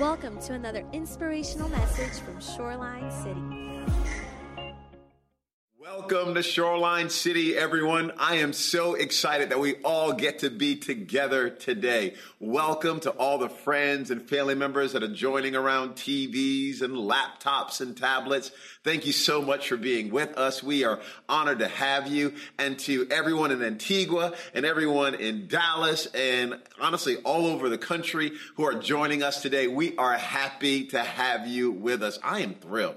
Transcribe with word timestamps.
Welcome 0.00 0.40
to 0.40 0.54
another 0.54 0.84
inspirational 0.92 1.68
message 1.68 2.20
from 2.24 2.40
Shoreline 2.40 3.12
City. 3.22 4.03
Welcome 5.96 6.34
to 6.34 6.42
Shoreline 6.42 7.08
City, 7.08 7.56
everyone. 7.56 8.10
I 8.18 8.36
am 8.36 8.52
so 8.52 8.94
excited 8.94 9.50
that 9.50 9.60
we 9.60 9.76
all 9.84 10.12
get 10.12 10.40
to 10.40 10.50
be 10.50 10.74
together 10.74 11.48
today. 11.48 12.14
Welcome 12.40 12.98
to 13.00 13.10
all 13.10 13.38
the 13.38 13.48
friends 13.48 14.10
and 14.10 14.28
family 14.28 14.56
members 14.56 14.92
that 14.92 15.04
are 15.04 15.14
joining 15.14 15.54
around 15.54 15.92
TVs 15.92 16.82
and 16.82 16.94
laptops 16.94 17.80
and 17.80 17.96
tablets. 17.96 18.50
Thank 18.82 19.06
you 19.06 19.12
so 19.12 19.40
much 19.40 19.68
for 19.68 19.76
being 19.76 20.10
with 20.10 20.36
us. 20.36 20.64
We 20.64 20.82
are 20.84 20.98
honored 21.28 21.60
to 21.60 21.68
have 21.68 22.08
you 22.08 22.34
and 22.58 22.76
to 22.80 23.06
everyone 23.08 23.52
in 23.52 23.62
Antigua 23.62 24.34
and 24.52 24.66
everyone 24.66 25.14
in 25.14 25.46
Dallas 25.46 26.06
and 26.06 26.60
honestly 26.80 27.18
all 27.18 27.46
over 27.46 27.68
the 27.68 27.78
country 27.78 28.32
who 28.56 28.64
are 28.64 28.74
joining 28.74 29.22
us 29.22 29.42
today. 29.42 29.68
We 29.68 29.96
are 29.96 30.14
happy 30.14 30.86
to 30.88 30.98
have 30.98 31.46
you 31.46 31.70
with 31.70 32.02
us. 32.02 32.18
I 32.24 32.40
am 32.40 32.54
thrilled 32.54 32.96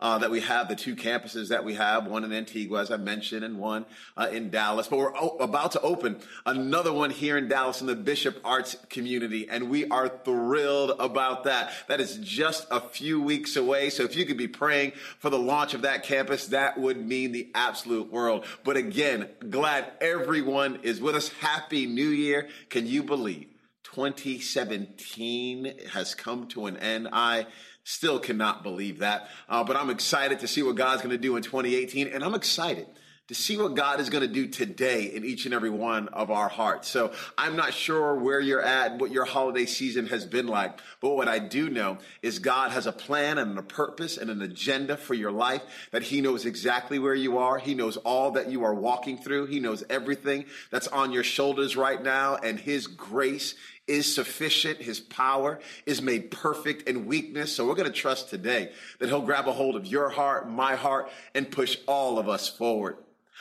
uh, 0.00 0.18
that 0.18 0.30
we 0.30 0.40
have 0.40 0.68
the 0.68 0.76
two 0.76 0.94
campuses 0.94 1.48
that 1.48 1.64
we 1.64 1.74
have, 1.74 2.06
one 2.06 2.22
in 2.24 2.32
Antigua, 2.32 2.80
as 2.80 2.90
I 2.90 2.96
mentioned, 2.96 3.44
and 3.44 3.58
one 3.58 3.84
uh, 4.16 4.28
in 4.30 4.50
Dallas. 4.50 4.86
But 4.86 4.98
we're 4.98 5.16
o- 5.16 5.36
about 5.40 5.72
to 5.72 5.80
open 5.80 6.20
another 6.46 6.92
one 6.92 7.10
here 7.10 7.36
in 7.36 7.48
Dallas 7.48 7.80
in 7.80 7.88
the 7.88 7.96
Bishop 7.96 8.38
Arts 8.44 8.76
community, 8.88 9.48
and 9.48 9.68
we 9.68 9.88
are 9.88 10.08
thrilled 10.08 10.92
about 11.00 11.44
that. 11.44 11.72
That 11.88 12.00
is 12.00 12.18
just 12.18 12.66
a 12.70 12.80
few 12.80 13.20
weeks 13.20 13.56
away. 13.56 13.90
So 13.90 14.04
if 14.04 14.14
you 14.14 14.24
could 14.24 14.36
be 14.36 14.48
praying 14.48 14.92
for 15.18 15.30
the 15.30 15.38
launch 15.38 15.74
of 15.74 15.82
that 15.82 16.04
campus, 16.04 16.46
that 16.46 16.78
would 16.78 17.04
mean 17.04 17.32
the 17.32 17.50
absolute 17.54 18.12
world. 18.12 18.44
But 18.64 18.76
again, 18.76 19.28
glad 19.50 19.90
everyone 20.00 20.78
is 20.82 21.00
with 21.00 21.16
us. 21.16 21.30
Happy 21.30 21.86
New 21.86 22.08
Year. 22.08 22.48
Can 22.70 22.86
you 22.86 23.02
believe 23.02 23.48
2017 23.82 25.74
has 25.92 26.14
come 26.14 26.46
to 26.48 26.66
an 26.66 26.76
end? 26.76 27.08
I 27.12 27.46
Still 27.88 28.18
cannot 28.18 28.62
believe 28.62 28.98
that. 28.98 29.30
Uh, 29.48 29.64
but 29.64 29.74
I'm 29.74 29.88
excited 29.88 30.40
to 30.40 30.46
see 30.46 30.62
what 30.62 30.76
God's 30.76 31.00
going 31.00 31.16
to 31.16 31.16
do 31.16 31.36
in 31.36 31.42
2018. 31.42 32.08
And 32.08 32.22
I'm 32.22 32.34
excited 32.34 32.86
to 33.28 33.34
see 33.34 33.56
what 33.56 33.74
God 33.74 33.98
is 33.98 34.10
going 34.10 34.20
to 34.20 34.32
do 34.32 34.46
today 34.46 35.04
in 35.04 35.24
each 35.24 35.46
and 35.46 35.54
every 35.54 35.70
one 35.70 36.08
of 36.08 36.30
our 36.30 36.50
hearts. 36.50 36.88
So 36.88 37.12
I'm 37.38 37.56
not 37.56 37.72
sure 37.72 38.14
where 38.14 38.40
you're 38.40 38.60
at 38.60 38.98
what 38.98 39.10
your 39.10 39.24
holiday 39.24 39.64
season 39.64 40.06
has 40.08 40.26
been 40.26 40.46
like, 40.46 40.78
but 41.00 41.16
what 41.16 41.28
I 41.28 41.38
do 41.38 41.70
know 41.70 41.96
is 42.20 42.38
God 42.38 42.72
has 42.72 42.86
a 42.86 42.92
plan 42.92 43.38
and 43.38 43.58
a 43.58 43.62
purpose 43.62 44.18
and 44.18 44.28
an 44.28 44.42
agenda 44.42 44.98
for 44.98 45.14
your 45.14 45.32
life 45.32 45.62
that 45.90 46.02
he 46.02 46.20
knows 46.20 46.44
exactly 46.44 46.98
where 46.98 47.14
you 47.14 47.38
are. 47.38 47.58
He 47.58 47.74
knows 47.74 47.96
all 47.96 48.32
that 48.32 48.50
you 48.50 48.64
are 48.64 48.74
walking 48.74 49.16
through. 49.16 49.46
He 49.46 49.60
knows 49.60 49.82
everything 49.88 50.44
that's 50.70 50.88
on 50.88 51.10
your 51.10 51.24
shoulders 51.24 51.74
right 51.74 52.02
now 52.02 52.36
and 52.36 52.60
his 52.60 52.86
grace 52.86 53.54
is 53.88 54.12
sufficient. 54.12 54.80
His 54.80 55.00
power 55.00 55.58
is 55.86 56.02
made 56.02 56.30
perfect 56.30 56.88
in 56.88 57.06
weakness. 57.06 57.54
So 57.54 57.66
we're 57.66 57.74
going 57.74 57.90
to 57.90 57.98
trust 57.98 58.30
today 58.30 58.70
that 58.98 59.08
he'll 59.08 59.22
grab 59.22 59.48
a 59.48 59.52
hold 59.52 59.76
of 59.76 59.86
your 59.86 60.10
heart, 60.10 60.48
my 60.48 60.76
heart, 60.76 61.10
and 61.34 61.50
push 61.50 61.78
all 61.86 62.18
of 62.18 62.28
us 62.28 62.48
forward. 62.48 62.96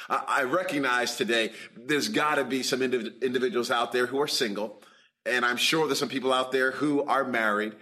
I 0.09 0.44
recognize 0.44 1.16
today 1.16 1.53
there's 1.75 2.09
got 2.09 2.36
to 2.36 2.44
be 2.44 2.64
some 2.64 2.81
indiv- 2.81 3.20
individuals 3.22 3.72
out 3.72 3.92
there 3.92 4.06
who 4.06 4.22
are 4.22 4.28
single, 4.28 4.81
and 5.25 5.44
I'm 5.44 5.58
sure 5.58 5.88
there's 5.88 6.00
some 6.00 6.08
people 6.08 6.31
out 6.31 6.52
there 6.52 6.72
who 6.72 7.03
are 7.03 7.23
married, 7.23 7.73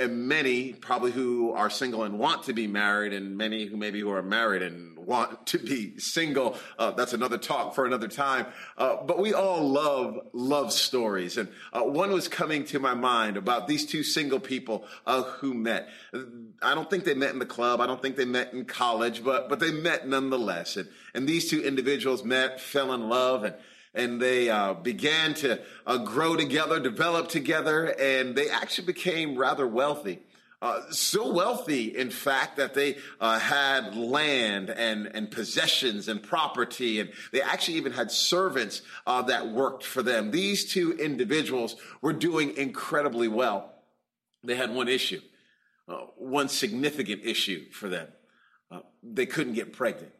and 0.00 0.28
many 0.28 0.72
probably 0.72 1.12
who 1.12 1.52
are 1.52 1.70
single 1.70 2.02
and 2.04 2.18
want 2.18 2.44
to 2.44 2.52
be 2.52 2.66
married, 2.66 3.12
and 3.12 3.36
many 3.36 3.66
who 3.66 3.76
maybe 3.76 4.00
who 4.00 4.10
are 4.10 4.22
married 4.22 4.62
and 4.62 4.98
want 4.98 5.46
to 5.48 5.58
be 5.58 5.98
single. 5.98 6.56
Uh, 6.78 6.92
that's 6.92 7.12
another 7.12 7.38
talk 7.38 7.74
for 7.74 7.84
another 7.84 8.08
time. 8.08 8.46
Uh, 8.78 8.96
but 9.02 9.18
we 9.18 9.34
all 9.34 9.68
love 9.68 10.18
love 10.32 10.72
stories, 10.72 11.36
and 11.36 11.48
uh, 11.72 11.82
one 11.82 12.12
was 12.12 12.28
coming 12.28 12.64
to 12.64 12.78
my 12.78 12.94
mind 12.94 13.36
about 13.36 13.68
these 13.68 13.86
two 13.86 14.02
single 14.02 14.40
people 14.40 14.84
uh, 15.06 15.22
who 15.22 15.54
met. 15.54 15.88
I 16.62 16.74
don't 16.74 16.88
think 16.88 17.04
they 17.04 17.14
met 17.14 17.32
in 17.32 17.38
the 17.38 17.46
club. 17.46 17.80
I 17.80 17.86
don't 17.86 18.00
think 18.00 18.16
they 18.16 18.24
met 18.24 18.52
in 18.52 18.64
college, 18.64 19.24
but 19.24 19.48
but 19.48 19.60
they 19.60 19.72
met 19.72 20.06
nonetheless. 20.06 20.76
And 20.76 20.88
and 21.14 21.28
these 21.28 21.50
two 21.50 21.62
individuals 21.62 22.24
met, 22.24 22.60
fell 22.60 22.92
in 22.92 23.08
love, 23.08 23.44
and 23.44 23.54
and 23.94 24.20
they 24.20 24.48
uh, 24.48 24.74
began 24.74 25.34
to 25.34 25.60
uh, 25.86 25.98
grow 25.98 26.36
together, 26.36 26.78
develop 26.78 27.28
together, 27.28 27.94
and 27.98 28.36
they 28.36 28.48
actually 28.48 28.86
became 28.86 29.36
rather 29.36 29.66
wealthy. 29.66 30.20
Uh, 30.62 30.82
so 30.90 31.32
wealthy, 31.32 31.96
in 31.96 32.10
fact, 32.10 32.58
that 32.58 32.74
they 32.74 32.96
uh, 33.18 33.38
had 33.38 33.96
land 33.96 34.68
and, 34.68 35.06
and 35.06 35.30
possessions 35.30 36.06
and 36.06 36.22
property, 36.22 37.00
and 37.00 37.10
they 37.32 37.40
actually 37.40 37.78
even 37.78 37.92
had 37.92 38.10
servants 38.10 38.82
uh, 39.06 39.22
that 39.22 39.48
worked 39.48 39.84
for 39.84 40.02
them. 40.02 40.30
These 40.30 40.70
two 40.70 40.92
individuals 40.92 41.76
were 42.02 42.12
doing 42.12 42.56
incredibly 42.58 43.26
well. 43.26 43.72
They 44.44 44.54
had 44.54 44.74
one 44.74 44.88
issue, 44.88 45.20
uh, 45.88 45.94
one 46.16 46.48
significant 46.48 47.22
issue 47.24 47.70
for 47.70 47.88
them. 47.88 48.08
They 49.02 49.26
couldn't 49.26 49.54
get 49.54 49.72
pregnant. 49.72 50.12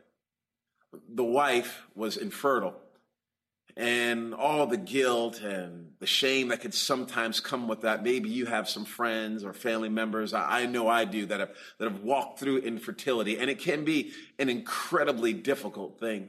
The 1.15 1.25
wife 1.25 1.83
was 1.95 2.17
infertile 2.17 2.75
and 3.77 4.35
all 4.35 4.67
the 4.67 4.77
guilt 4.77 5.41
and 5.41 5.93
the 5.99 6.07
shame 6.07 6.49
that 6.49 6.61
could 6.61 6.75
sometimes 6.75 7.41
come 7.41 7.69
with 7.69 7.83
that. 7.83 8.03
Maybe 8.03 8.29
you 8.29 8.47
have 8.47 8.69
some 8.69 8.85
friends 8.85 9.45
or 9.45 9.53
family 9.53 9.89
members. 9.89 10.33
I, 10.35 10.67
know 10.67 10.89
I 10.89 11.05
do 11.05 11.27
that 11.27 11.41
have, 11.41 11.51
that 11.79 11.91
have 11.91 12.03
walked 12.03 12.41
through 12.41 12.59
infertility 12.59 13.39
and 13.39 13.51
it 13.51 13.59
can 13.59 13.85
be 13.85 14.13
an 14.39 14.49
incredibly 14.49 15.33
difficult 15.33 16.01
thing. 16.01 16.29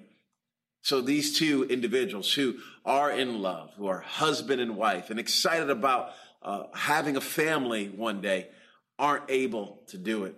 So 0.83 1.01
these 1.01 1.37
two 1.37 1.63
individuals 1.65 2.33
who 2.33 2.55
are 2.85 3.11
in 3.11 3.41
love, 3.41 3.71
who 3.77 3.87
are 3.87 3.99
husband 3.99 4.61
and 4.61 4.75
wife 4.75 5.09
and 5.09 5.19
excited 5.19 5.69
about 5.69 6.11
uh, 6.41 6.63
having 6.73 7.17
a 7.17 7.21
family 7.21 7.87
one 7.87 8.21
day 8.21 8.49
aren't 8.97 9.29
able 9.29 9.79
to 9.87 9.97
do 9.97 10.25
it. 10.25 10.35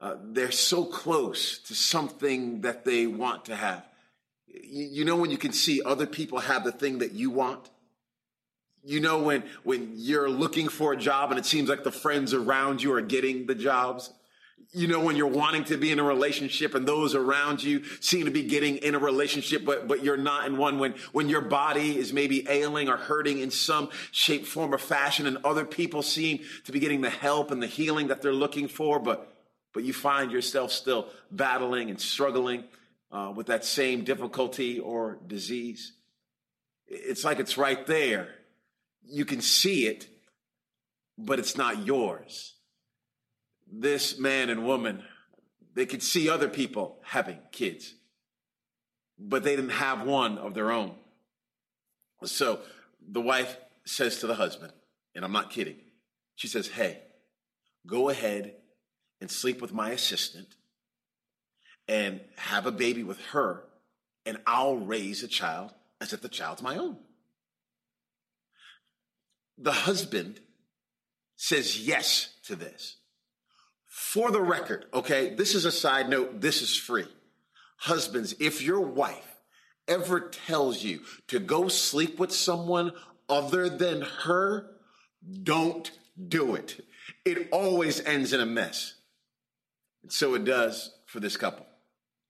Uh, 0.00 0.14
they're 0.22 0.52
so 0.52 0.84
close 0.84 1.58
to 1.58 1.74
something 1.74 2.60
that 2.60 2.84
they 2.84 3.06
want 3.06 3.46
to 3.46 3.56
have 3.56 3.84
you 4.64 5.04
know 5.04 5.16
when 5.16 5.30
you 5.30 5.38
can 5.38 5.52
see 5.52 5.82
other 5.82 6.06
people 6.06 6.38
have 6.38 6.64
the 6.64 6.72
thing 6.72 6.98
that 6.98 7.12
you 7.12 7.30
want? 7.30 7.70
You 8.82 9.00
know 9.00 9.22
when 9.22 9.44
when 9.64 9.92
you're 9.94 10.30
looking 10.30 10.68
for 10.68 10.92
a 10.92 10.96
job 10.96 11.30
and 11.30 11.38
it 11.38 11.46
seems 11.46 11.68
like 11.68 11.84
the 11.84 11.92
friends 11.92 12.32
around 12.32 12.82
you 12.82 12.92
are 12.94 13.00
getting 13.00 13.46
the 13.46 13.54
jobs? 13.54 14.12
You 14.72 14.86
know 14.86 15.00
when 15.00 15.16
you're 15.16 15.26
wanting 15.26 15.64
to 15.64 15.76
be 15.76 15.90
in 15.90 15.98
a 15.98 16.04
relationship 16.04 16.74
and 16.74 16.86
those 16.86 17.14
around 17.14 17.62
you 17.62 17.84
seem 18.00 18.26
to 18.26 18.30
be 18.30 18.42
getting 18.44 18.76
in 18.76 18.94
a 18.94 18.98
relationship 18.98 19.64
but 19.64 19.88
but 19.88 20.04
you're 20.04 20.16
not 20.16 20.46
in 20.46 20.56
one 20.58 20.78
when 20.78 20.94
when 21.12 21.28
your 21.28 21.40
body 21.40 21.98
is 21.98 22.12
maybe 22.12 22.46
ailing 22.48 22.88
or 22.88 22.96
hurting 22.96 23.38
in 23.38 23.50
some 23.50 23.88
shape 24.12 24.46
form 24.46 24.74
or 24.74 24.78
fashion 24.78 25.26
and 25.26 25.38
other 25.44 25.64
people 25.64 26.02
seem 26.02 26.40
to 26.64 26.72
be 26.72 26.80
getting 26.80 27.00
the 27.00 27.10
help 27.10 27.50
and 27.50 27.62
the 27.62 27.66
healing 27.66 28.08
that 28.08 28.20
they're 28.20 28.32
looking 28.32 28.68
for 28.68 28.98
but 28.98 29.32
but 29.72 29.84
you 29.84 29.92
find 29.92 30.32
yourself 30.32 30.70
still 30.70 31.08
battling 31.30 31.88
and 31.88 32.00
struggling 32.00 32.64
uh, 33.10 33.32
with 33.34 33.46
that 33.46 33.64
same 33.64 34.04
difficulty 34.04 34.78
or 34.78 35.18
disease. 35.26 35.92
It's 36.86 37.24
like 37.24 37.38
it's 37.38 37.58
right 37.58 37.86
there. 37.86 38.28
You 39.04 39.24
can 39.24 39.40
see 39.40 39.86
it, 39.86 40.06
but 41.16 41.38
it's 41.38 41.56
not 41.56 41.86
yours. 41.86 42.54
This 43.70 44.18
man 44.18 44.48
and 44.48 44.64
woman, 44.64 45.02
they 45.74 45.86
could 45.86 46.02
see 46.02 46.28
other 46.28 46.48
people 46.48 46.98
having 47.02 47.38
kids, 47.52 47.94
but 49.18 49.42
they 49.42 49.56
didn't 49.56 49.70
have 49.70 50.06
one 50.06 50.38
of 50.38 50.54
their 50.54 50.70
own. 50.70 50.94
So 52.24 52.60
the 53.06 53.20
wife 53.20 53.56
says 53.84 54.18
to 54.20 54.26
the 54.26 54.34
husband, 54.34 54.72
and 55.14 55.24
I'm 55.24 55.32
not 55.32 55.50
kidding, 55.50 55.76
she 56.34 56.48
says, 56.48 56.68
Hey, 56.68 57.00
go 57.86 58.08
ahead 58.08 58.54
and 59.20 59.30
sleep 59.30 59.60
with 59.60 59.72
my 59.72 59.90
assistant 59.90 60.48
and 61.88 62.20
have 62.36 62.66
a 62.66 62.72
baby 62.72 63.02
with 63.02 63.20
her, 63.32 63.64
and 64.26 64.38
I'll 64.46 64.76
raise 64.76 65.22
a 65.22 65.28
child 65.28 65.72
as 66.00 66.12
if 66.12 66.20
the 66.20 66.28
child's 66.28 66.62
my 66.62 66.76
own. 66.76 66.98
The 69.56 69.72
husband 69.72 70.40
says 71.36 71.86
yes 71.86 72.34
to 72.44 72.54
this. 72.54 72.96
For 73.86 74.30
the 74.30 74.42
record, 74.42 74.86
okay, 74.92 75.34
this 75.34 75.54
is 75.54 75.64
a 75.64 75.72
side 75.72 76.08
note, 76.08 76.40
this 76.40 76.62
is 76.62 76.76
free. 76.76 77.06
Husbands, 77.78 78.34
if 78.38 78.62
your 78.62 78.80
wife 78.80 79.40
ever 79.88 80.20
tells 80.20 80.84
you 80.84 81.00
to 81.28 81.38
go 81.38 81.68
sleep 81.68 82.18
with 82.18 82.32
someone 82.32 82.92
other 83.28 83.68
than 83.68 84.02
her, 84.02 84.66
don't 85.42 85.90
do 86.28 86.54
it. 86.54 86.84
It 87.24 87.48
always 87.50 88.00
ends 88.04 88.32
in 88.32 88.40
a 88.40 88.46
mess. 88.46 88.94
And 90.02 90.12
so 90.12 90.34
it 90.34 90.44
does 90.44 90.92
for 91.06 91.20
this 91.20 91.36
couple 91.36 91.66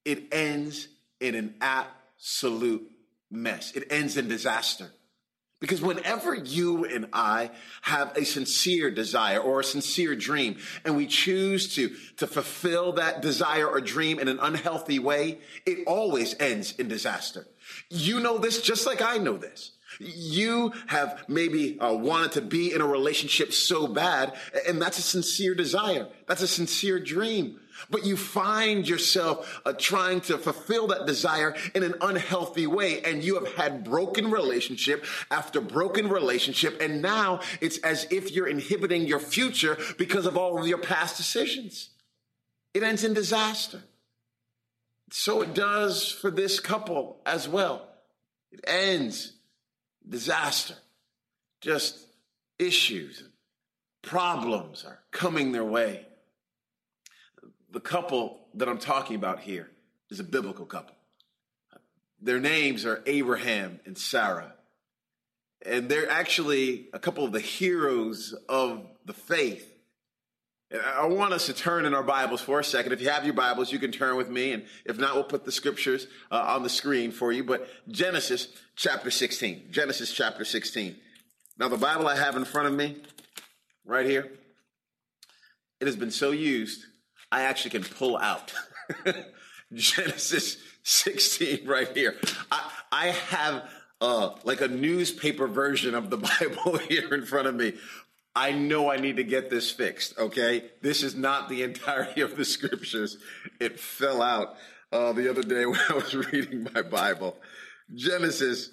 it 0.05 0.33
ends 0.33 0.87
in 1.19 1.35
an 1.35 1.55
absolute 1.61 2.89
mess. 3.31 3.71
It 3.73 3.91
ends 3.91 4.17
in 4.17 4.27
disaster. 4.27 4.91
Because 5.59 5.81
whenever 5.81 6.33
you 6.33 6.85
and 6.85 7.09
I 7.11 7.51
have 7.81 8.15
a 8.15 8.23
sincere 8.23 8.89
desire 8.91 9.39
or 9.39 9.59
a 9.59 9.63
sincere 9.63 10.15
dream 10.15 10.57
and 10.85 10.95
we 10.95 11.05
choose 11.05 11.75
to, 11.75 11.93
to 12.17 12.27
fulfill 12.27 12.93
that 12.93 13.21
desire 13.21 13.67
or 13.67 13.81
dream 13.81 14.19
in 14.19 14.29
an 14.29 14.39
unhealthy 14.41 14.99
way, 14.99 15.39
it 15.65 15.85
always 15.85 16.33
ends 16.39 16.71
in 16.79 16.87
disaster. 16.87 17.45
You 17.89 18.21
know 18.21 18.37
this 18.37 18.61
just 18.61 18.85
like 18.85 19.01
I 19.01 19.17
know 19.17 19.35
this. 19.35 19.71
You 19.97 20.73
have 20.87 21.25
maybe 21.27 21.79
uh, 21.79 21.93
wanted 21.93 22.33
to 22.33 22.41
be 22.41 22.73
in 22.73 22.81
a 22.81 22.85
relationship 22.85 23.53
so 23.53 23.87
bad, 23.87 24.33
and 24.67 24.81
that's 24.81 24.99
a 24.99 25.01
sincere 25.01 25.55
desire. 25.55 26.07
That's 26.27 26.41
a 26.41 26.47
sincere 26.47 26.99
dream. 26.99 27.59
But 27.89 28.05
you 28.05 28.17
find 28.17 28.87
yourself 28.87 29.61
uh, 29.65 29.73
trying 29.73 30.21
to 30.21 30.37
fulfill 30.37 30.87
that 30.87 31.05
desire 31.05 31.55
in 31.73 31.83
an 31.83 31.95
unhealthy 32.01 32.67
way, 32.67 33.01
and 33.01 33.23
you 33.23 33.35
have 33.35 33.53
had 33.55 33.83
broken 33.83 34.29
relationship 34.29 35.05
after 35.31 35.61
broken 35.61 36.09
relationship, 36.09 36.81
and 36.81 37.01
now 37.01 37.39
it's 37.61 37.77
as 37.79 38.05
if 38.11 38.31
you're 38.31 38.47
inhibiting 38.47 39.05
your 39.05 39.19
future 39.19 39.77
because 39.97 40.25
of 40.25 40.37
all 40.37 40.59
of 40.59 40.67
your 40.67 40.77
past 40.77 41.17
decisions. 41.17 41.89
It 42.73 42.83
ends 42.83 43.03
in 43.03 43.13
disaster. 43.13 43.81
So 45.11 45.41
it 45.41 45.55
does 45.55 46.11
for 46.11 46.29
this 46.29 46.59
couple 46.59 47.21
as 47.25 47.47
well. 47.49 47.87
It 48.51 48.61
ends 48.67 49.33
disaster. 50.09 50.75
Just 51.61 51.97
issues 52.57 53.19
and 53.21 53.29
problems 54.01 54.85
are 54.85 54.99
coming 55.11 55.51
their 55.51 55.65
way. 55.65 56.05
The 57.71 57.79
couple 57.79 58.47
that 58.55 58.67
I'm 58.67 58.79
talking 58.79 59.15
about 59.15 59.39
here 59.39 59.69
is 60.09 60.19
a 60.19 60.23
biblical 60.23 60.65
couple. 60.65 60.95
Their 62.21 62.39
names 62.39 62.85
are 62.85 63.01
Abraham 63.05 63.79
and 63.85 63.97
Sarah. 63.97 64.53
And 65.65 65.89
they're 65.89 66.09
actually 66.09 66.87
a 66.93 66.99
couple 66.99 67.25
of 67.25 67.31
the 67.31 67.39
heroes 67.39 68.33
of 68.47 68.85
the 69.05 69.13
faith. 69.13 69.68
I 70.71 71.07
want 71.07 71.33
us 71.33 71.47
to 71.47 71.53
turn 71.53 71.85
in 71.85 71.95
our 71.95 72.03
Bibles 72.03 72.41
for 72.41 72.59
a 72.59 72.63
second. 72.63 72.91
If 72.91 73.01
you 73.01 73.09
have 73.09 73.25
your 73.25 73.33
Bibles, 73.33 73.71
you 73.71 73.79
can 73.79 73.91
turn 73.91 74.15
with 74.15 74.29
me. 74.29 74.51
And 74.53 74.65
if 74.85 74.99
not, 74.99 75.15
we'll 75.15 75.23
put 75.23 75.43
the 75.43 75.51
scriptures 75.51 76.05
uh, 76.29 76.45
on 76.49 76.61
the 76.61 76.69
screen 76.69 77.11
for 77.11 77.31
you. 77.31 77.43
But 77.43 77.67
Genesis 77.87 78.49
chapter 78.75 79.09
16. 79.09 79.69
Genesis 79.71 80.13
chapter 80.13 80.45
16. 80.45 80.95
Now, 81.57 81.69
the 81.69 81.77
Bible 81.77 82.07
I 82.07 82.15
have 82.15 82.35
in 82.35 82.45
front 82.45 82.67
of 82.67 82.75
me, 82.75 82.97
right 83.83 84.05
here, 84.05 84.31
it 85.79 85.87
has 85.87 85.95
been 85.95 86.11
so 86.11 86.29
used, 86.29 86.85
I 87.31 87.41
actually 87.41 87.71
can 87.71 87.83
pull 87.83 88.15
out 88.17 88.53
Genesis 89.73 90.57
16 90.83 91.65
right 91.65 91.97
here. 91.97 92.15
I, 92.51 92.71
I 92.91 93.07
have 93.07 93.63
uh, 94.01 94.35
like 94.43 94.61
a 94.61 94.67
newspaper 94.67 95.47
version 95.47 95.95
of 95.95 96.09
the 96.09 96.17
Bible 96.39 96.77
here 96.77 97.13
in 97.13 97.25
front 97.25 97.47
of 97.47 97.55
me 97.55 97.73
I 98.35 98.51
know 98.51 98.91
I 98.91 98.97
need 98.97 99.17
to 99.17 99.23
get 99.23 99.49
this 99.49 99.71
fixed, 99.71 100.17
okay? 100.17 100.69
This 100.81 101.03
is 101.03 101.15
not 101.15 101.49
the 101.49 101.63
entirety 101.63 102.21
of 102.21 102.37
the 102.37 102.45
scriptures. 102.45 103.17
It 103.59 103.79
fell 103.79 104.21
out 104.21 104.55
uh, 104.91 105.13
the 105.13 105.29
other 105.29 105.43
day 105.43 105.65
when 105.65 105.79
I 105.89 105.93
was 105.93 106.13
reading 106.13 106.67
my 106.73 106.81
Bible. 106.81 107.35
Genesis 107.93 108.69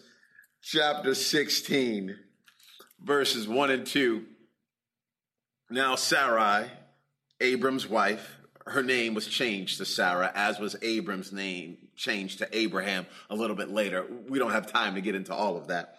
chapter 0.63 1.15
16, 1.15 2.17
verses 3.01 3.49
1 3.49 3.71
and 3.71 3.87
2. 3.87 4.25
Now, 5.71 5.97
Sarai, 5.97 6.71
Abram's 7.41 7.89
wife, 7.89 8.37
her 8.67 8.83
name 8.83 9.15
was 9.15 9.27
changed 9.27 9.79
to 9.79 9.85
Sarah, 9.85 10.31
as 10.35 10.59
was 10.59 10.77
Abram's 10.83 11.33
name 11.33 11.79
changed 11.97 12.39
to 12.39 12.49
Abraham 12.57 13.07
a 13.31 13.35
little 13.35 13.57
bit 13.57 13.71
later. 13.71 14.05
We 14.29 14.39
don't 14.39 14.51
have 14.51 14.71
time 14.71 14.97
to 14.97 15.01
get 15.01 15.15
into 15.15 15.35
all 15.35 15.57
of 15.57 15.69
that. 15.69 15.97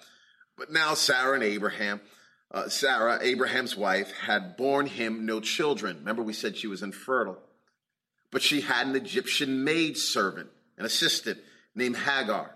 But 0.58 0.72
now, 0.72 0.94
Sarah 0.94 1.36
and 1.36 1.44
Abraham 1.44 2.02
uh, 2.52 2.70
Sarah, 2.70 3.20
Abraham's 3.22 3.76
wife, 3.76 4.12
had 4.12 4.56
borne 4.58 4.88
him 4.88 5.26
no 5.26 5.40
children. 5.40 5.98
Remember, 5.98 6.24
we 6.24 6.34
said 6.34 6.56
she 6.56 6.68
was 6.68 6.84
infertile. 6.84 7.38
But 8.32 8.42
she 8.42 8.62
had 8.62 8.88
an 8.88 8.96
Egyptian 8.96 9.64
maid 9.64 9.98
servant, 9.98 10.50
an 10.78 10.86
assistant 10.86 11.40
named 11.76 11.98
Hagar. 11.98 12.54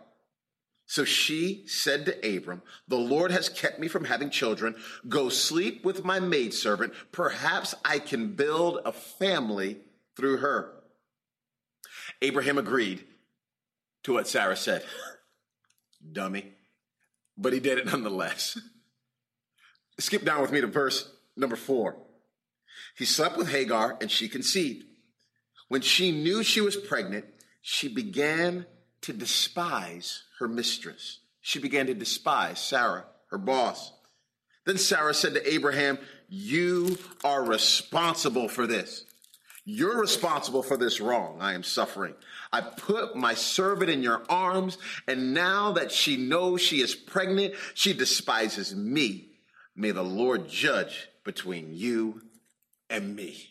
So 0.86 1.06
she 1.06 1.64
said 1.68 2.06
to 2.06 2.38
Abram, 2.38 2.62
The 2.88 2.98
Lord 2.98 3.32
has 3.32 3.48
kept 3.48 3.80
me 3.80 3.88
from 3.88 4.04
having 4.04 4.30
children. 4.30 4.76
Go 5.08 5.30
sleep 5.30 5.86
with 5.86 6.04
my 6.04 6.20
maidservant. 6.20 6.94
Perhaps 7.14 7.76
I 7.86 8.00
can 8.00 8.34
build 8.36 8.80
a 8.84 8.92
family 8.92 9.78
through 10.18 10.38
her. 10.38 10.74
Abraham 12.22 12.58
agreed 12.58 13.06
to 14.04 14.14
what 14.14 14.28
Sarah 14.28 14.58
said. 14.58 14.84
Dummy. 16.12 16.52
But 17.38 17.54
he 17.54 17.60
did 17.60 17.78
it 17.78 17.86
nonetheless. 17.86 18.60
Skip 20.01 20.25
down 20.25 20.42
with 20.42 20.51
me 20.51 20.62
to 20.62 20.68
verse 20.68 21.09
number 21.38 21.56
four. 21.56 21.95
He 22.98 23.06
slept 23.06 23.38
with 23.38 23.50
Hagar 23.50 23.98
and 24.01 24.09
she 24.09 24.27
conceived. 24.27 24.86
When 25.68 25.81
she 25.81 26.12
knew 26.12 26.44
she 26.44 26.59
was 26.59 26.75
pregnant, 26.75 27.25
she 27.62 27.88
began 27.88 28.65
to 29.01 29.13
despise 29.13 30.24
her 30.39 30.48
mistress. 30.48 31.19
She 31.39 31.59
began 31.59 31.88
to 31.88 31.94
despise 31.94 32.59
Sarah, 32.59 33.06
her 33.30 33.38
boss. 33.38 33.94
Then 34.65 34.77
Sarah 34.77 35.13
said 35.13 35.36
to 35.36 35.53
Abraham, 35.53 35.98
You 36.27 36.97
are 37.24 37.44
responsible 37.44 38.47
for 38.47 38.68
this. 38.68 39.06
You're 39.63 40.01
responsible 40.01 40.63
for 40.63 40.77
this 40.77 41.00
wrong 41.00 41.38
I 41.39 41.54
am 41.54 41.63
suffering. 41.63 42.15
I 42.51 42.62
put 42.62 43.15
my 43.15 43.36
servant 43.36 43.92
in 43.92 44.01
your 44.01 44.24
arms, 44.27 44.77
and 45.07 45.33
now 45.33 45.74
that 45.74 45.92
she 45.92 46.18
knows 46.18 46.62
she 46.62 46.81
is 46.81 46.95
pregnant, 46.95 47.54
she 47.75 47.94
despises 47.94 48.75
me 48.75 49.31
May 49.75 49.91
the 49.91 50.03
Lord 50.03 50.47
judge 50.50 51.09
between 51.23 51.73
you 51.73 52.21
and 52.89 53.15
me. 53.15 53.47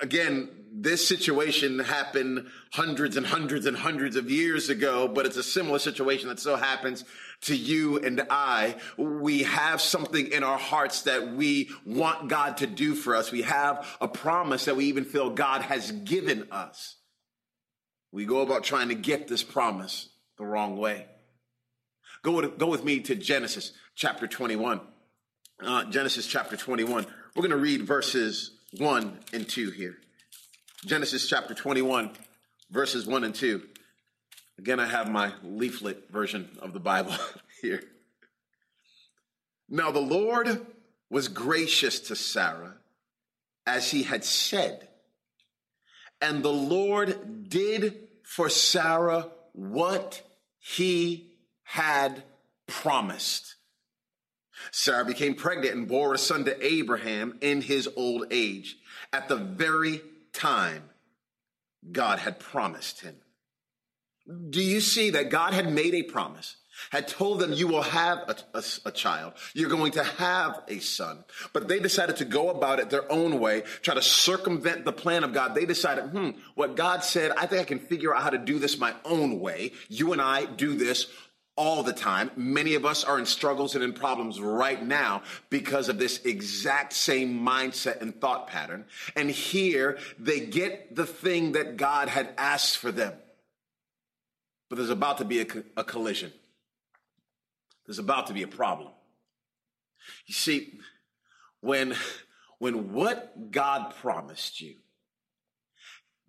Again, 0.00 0.50
this 0.72 1.06
situation 1.06 1.78
happened 1.78 2.48
hundreds 2.72 3.16
and 3.16 3.26
hundreds 3.26 3.64
and 3.64 3.76
hundreds 3.76 4.16
of 4.16 4.30
years 4.30 4.68
ago, 4.68 5.08
but 5.08 5.24
it's 5.24 5.38
a 5.38 5.42
similar 5.42 5.78
situation 5.78 6.28
that 6.28 6.38
still 6.38 6.56
happens 6.56 7.04
to 7.42 7.56
you 7.56 7.98
and 7.98 8.26
I. 8.28 8.76
We 8.98 9.44
have 9.44 9.80
something 9.80 10.26
in 10.26 10.42
our 10.42 10.58
hearts 10.58 11.02
that 11.02 11.32
we 11.32 11.70
want 11.86 12.28
God 12.28 12.58
to 12.58 12.66
do 12.66 12.94
for 12.94 13.16
us. 13.16 13.32
We 13.32 13.42
have 13.42 13.86
a 14.00 14.08
promise 14.08 14.66
that 14.66 14.76
we 14.76 14.86
even 14.86 15.04
feel 15.04 15.30
God 15.30 15.62
has 15.62 15.92
given 15.92 16.48
us. 16.50 16.96
We 18.12 18.26
go 18.26 18.40
about 18.40 18.64
trying 18.64 18.88
to 18.88 18.94
get 18.94 19.28
this 19.28 19.42
promise 19.42 20.10
the 20.36 20.44
wrong 20.44 20.76
way. 20.76 21.06
Go 22.22 22.32
with, 22.32 22.58
go 22.58 22.66
with 22.66 22.84
me 22.84 23.00
to 23.00 23.14
Genesis 23.14 23.72
chapter 23.96 24.26
21. 24.26 24.80
Uh, 25.58 25.84
Genesis 25.84 26.26
chapter 26.26 26.54
21. 26.54 27.06
We're 27.34 27.40
going 27.40 27.50
to 27.50 27.56
read 27.56 27.82
verses 27.86 28.50
1 28.76 29.18
and 29.32 29.48
2 29.48 29.70
here. 29.70 29.96
Genesis 30.84 31.26
chapter 31.26 31.54
21, 31.54 32.10
verses 32.70 33.06
1 33.06 33.24
and 33.24 33.34
2. 33.34 33.62
Again, 34.58 34.80
I 34.80 34.86
have 34.86 35.10
my 35.10 35.32
leaflet 35.42 36.10
version 36.10 36.50
of 36.60 36.74
the 36.74 36.78
Bible 36.78 37.14
here. 37.62 37.82
Now, 39.68 39.90
the 39.90 40.00
Lord 40.00 40.66
was 41.08 41.28
gracious 41.28 42.00
to 42.00 42.16
Sarah 42.16 42.74
as 43.66 43.90
he 43.90 44.02
had 44.02 44.24
said, 44.24 44.88
and 46.20 46.42
the 46.42 46.52
Lord 46.52 47.48
did 47.48 48.08
for 48.22 48.50
Sarah 48.50 49.28
what 49.52 50.22
he 50.58 51.32
had 51.64 52.22
promised. 52.66 53.55
Sarah 54.70 55.04
became 55.04 55.34
pregnant 55.34 55.74
and 55.74 55.88
bore 55.88 56.14
a 56.14 56.18
son 56.18 56.44
to 56.44 56.66
Abraham 56.66 57.38
in 57.40 57.60
his 57.60 57.88
old 57.96 58.26
age 58.30 58.76
at 59.12 59.28
the 59.28 59.36
very 59.36 60.00
time 60.32 60.82
God 61.90 62.18
had 62.18 62.38
promised 62.38 63.00
him. 63.00 63.16
Do 64.50 64.60
you 64.60 64.80
see 64.80 65.10
that 65.10 65.30
God 65.30 65.54
had 65.54 65.72
made 65.72 65.94
a 65.94 66.02
promise? 66.02 66.56
Had 66.90 67.08
told 67.08 67.40
them, 67.40 67.52
You 67.52 67.68
will 67.68 67.82
have 67.82 68.18
a, 68.28 68.36
a, 68.58 68.62
a, 68.86 68.90
child. 68.90 69.32
You're 69.54 69.70
going 69.70 69.92
to 69.92 70.04
have 70.04 70.62
a 70.68 70.78
son. 70.80 71.24
But 71.54 71.68
they 71.68 71.78
decided 71.78 72.16
to 72.16 72.26
go 72.26 72.50
about 72.50 72.80
it 72.80 72.90
their 72.90 73.10
own 73.10 73.40
way, 73.40 73.62
try 73.80 73.94
to 73.94 74.02
circumvent 74.02 74.84
the 74.84 74.92
plan 74.92 75.24
of 75.24 75.32
God. 75.32 75.54
They 75.54 75.64
decided, 75.64 76.10
Hmm, 76.10 76.30
what 76.54 76.76
God 76.76 77.02
said, 77.02 77.32
I 77.36 77.46
think 77.46 77.62
I 77.62 77.64
can 77.64 77.78
figure 77.78 78.14
out 78.14 78.22
how 78.22 78.30
to 78.30 78.38
do 78.38 78.58
this 78.58 78.78
my 78.78 78.94
own 79.04 79.40
way. 79.40 79.72
You 79.88 80.12
and 80.12 80.20
I 80.20 80.44
do 80.44 80.74
this 80.74 81.06
all 81.56 81.82
the 81.82 81.92
time. 81.92 82.30
Many 82.36 82.74
of 82.74 82.84
us 82.84 83.02
are 83.02 83.18
in 83.18 83.26
struggles 83.26 83.74
and 83.74 83.82
in 83.82 83.94
problems 83.94 84.40
right 84.40 84.82
now 84.82 85.22
because 85.50 85.88
of 85.88 85.98
this 85.98 86.20
exact 86.24 86.92
same 86.92 87.40
mindset 87.40 88.02
and 88.02 88.18
thought 88.20 88.46
pattern. 88.46 88.84
And 89.16 89.30
here 89.30 89.98
they 90.18 90.40
get 90.40 90.94
the 90.94 91.06
thing 91.06 91.52
that 91.52 91.76
God 91.76 92.08
had 92.08 92.28
asked 92.36 92.76
for 92.76 92.92
them. 92.92 93.14
But 94.68 94.76
there's 94.76 94.90
about 94.90 95.18
to 95.18 95.24
be 95.24 95.40
a, 95.40 95.46
a 95.76 95.84
collision. 95.84 96.32
There's 97.86 97.98
about 97.98 98.26
to 98.26 98.34
be 98.34 98.42
a 98.42 98.48
problem. 98.48 98.90
You 100.26 100.34
see, 100.34 100.78
when, 101.60 101.94
when 102.58 102.92
what 102.92 103.50
God 103.50 103.94
promised 104.00 104.60
you 104.60 104.74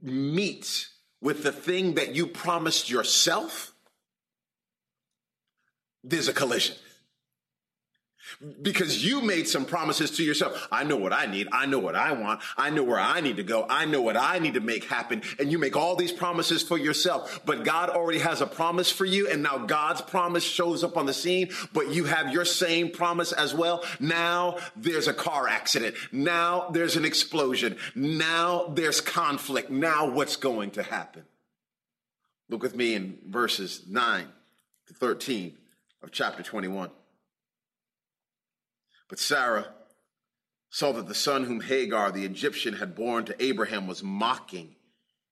meets 0.01 0.93
with 1.19 1.43
the 1.43 1.51
thing 1.51 1.95
that 1.95 2.15
you 2.15 2.27
promised 2.27 2.89
yourself, 2.89 3.73
there's 6.03 6.27
a 6.27 6.33
collision. 6.33 6.75
because 8.61 9.03
you 9.03 9.21
made 9.21 9.47
some 9.47 9.65
promises 9.65 10.11
to 10.11 10.23
yourself. 10.23 10.67
I 10.71 10.83
know 10.83 10.97
what 10.97 11.13
I 11.13 11.25
need. 11.25 11.47
I 11.51 11.65
know 11.65 11.79
what 11.79 11.95
I 11.95 12.11
want. 12.11 12.41
I 12.57 12.69
know 12.69 12.83
where 12.83 12.99
I 12.99 13.21
need 13.21 13.37
to 13.37 13.43
go. 13.43 13.65
I 13.69 13.85
know 13.85 14.01
what 14.01 14.17
I 14.17 14.39
need 14.39 14.55
to 14.55 14.59
make 14.59 14.85
happen. 14.85 15.21
And 15.39 15.51
you 15.51 15.57
make 15.57 15.75
all 15.75 15.95
these 15.95 16.11
promises 16.11 16.61
for 16.61 16.77
yourself, 16.77 17.41
but 17.45 17.63
God 17.63 17.89
already 17.89 18.19
has 18.19 18.41
a 18.41 18.47
promise 18.47 18.91
for 18.91 19.05
you. 19.05 19.29
And 19.29 19.41
now 19.41 19.57
God's 19.57 20.01
promise 20.01 20.43
shows 20.43 20.83
up 20.83 20.97
on 20.97 21.05
the 21.05 21.13
scene, 21.13 21.49
but 21.73 21.93
you 21.93 22.05
have 22.05 22.31
your 22.31 22.45
same 22.45 22.91
promise 22.91 23.31
as 23.31 23.53
well. 23.53 23.83
Now 23.99 24.57
there's 24.75 25.07
a 25.07 25.13
car 25.13 25.47
accident. 25.47 25.95
Now 26.11 26.69
there's 26.69 26.95
an 26.95 27.05
explosion. 27.05 27.77
Now 27.95 28.67
there's 28.73 29.01
conflict. 29.01 29.69
Now 29.69 30.09
what's 30.09 30.35
going 30.35 30.71
to 30.71 30.83
happen? 30.83 31.23
Look 32.49 32.63
with 32.63 32.75
me 32.75 32.93
in 32.93 33.17
verses 33.27 33.83
9 33.87 34.25
to 34.87 34.93
13 34.93 35.57
of 36.01 36.11
chapter 36.11 36.43
21. 36.43 36.89
But 39.09 39.19
Sarah 39.19 39.73
saw 40.69 40.91
that 40.93 41.07
the 41.07 41.15
son 41.15 41.45
whom 41.45 41.61
Hagar 41.61 42.11
the 42.11 42.25
Egyptian 42.25 42.75
had 42.75 42.95
borne 42.95 43.25
to 43.25 43.43
Abraham 43.43 43.87
was 43.87 44.03
mocking. 44.03 44.75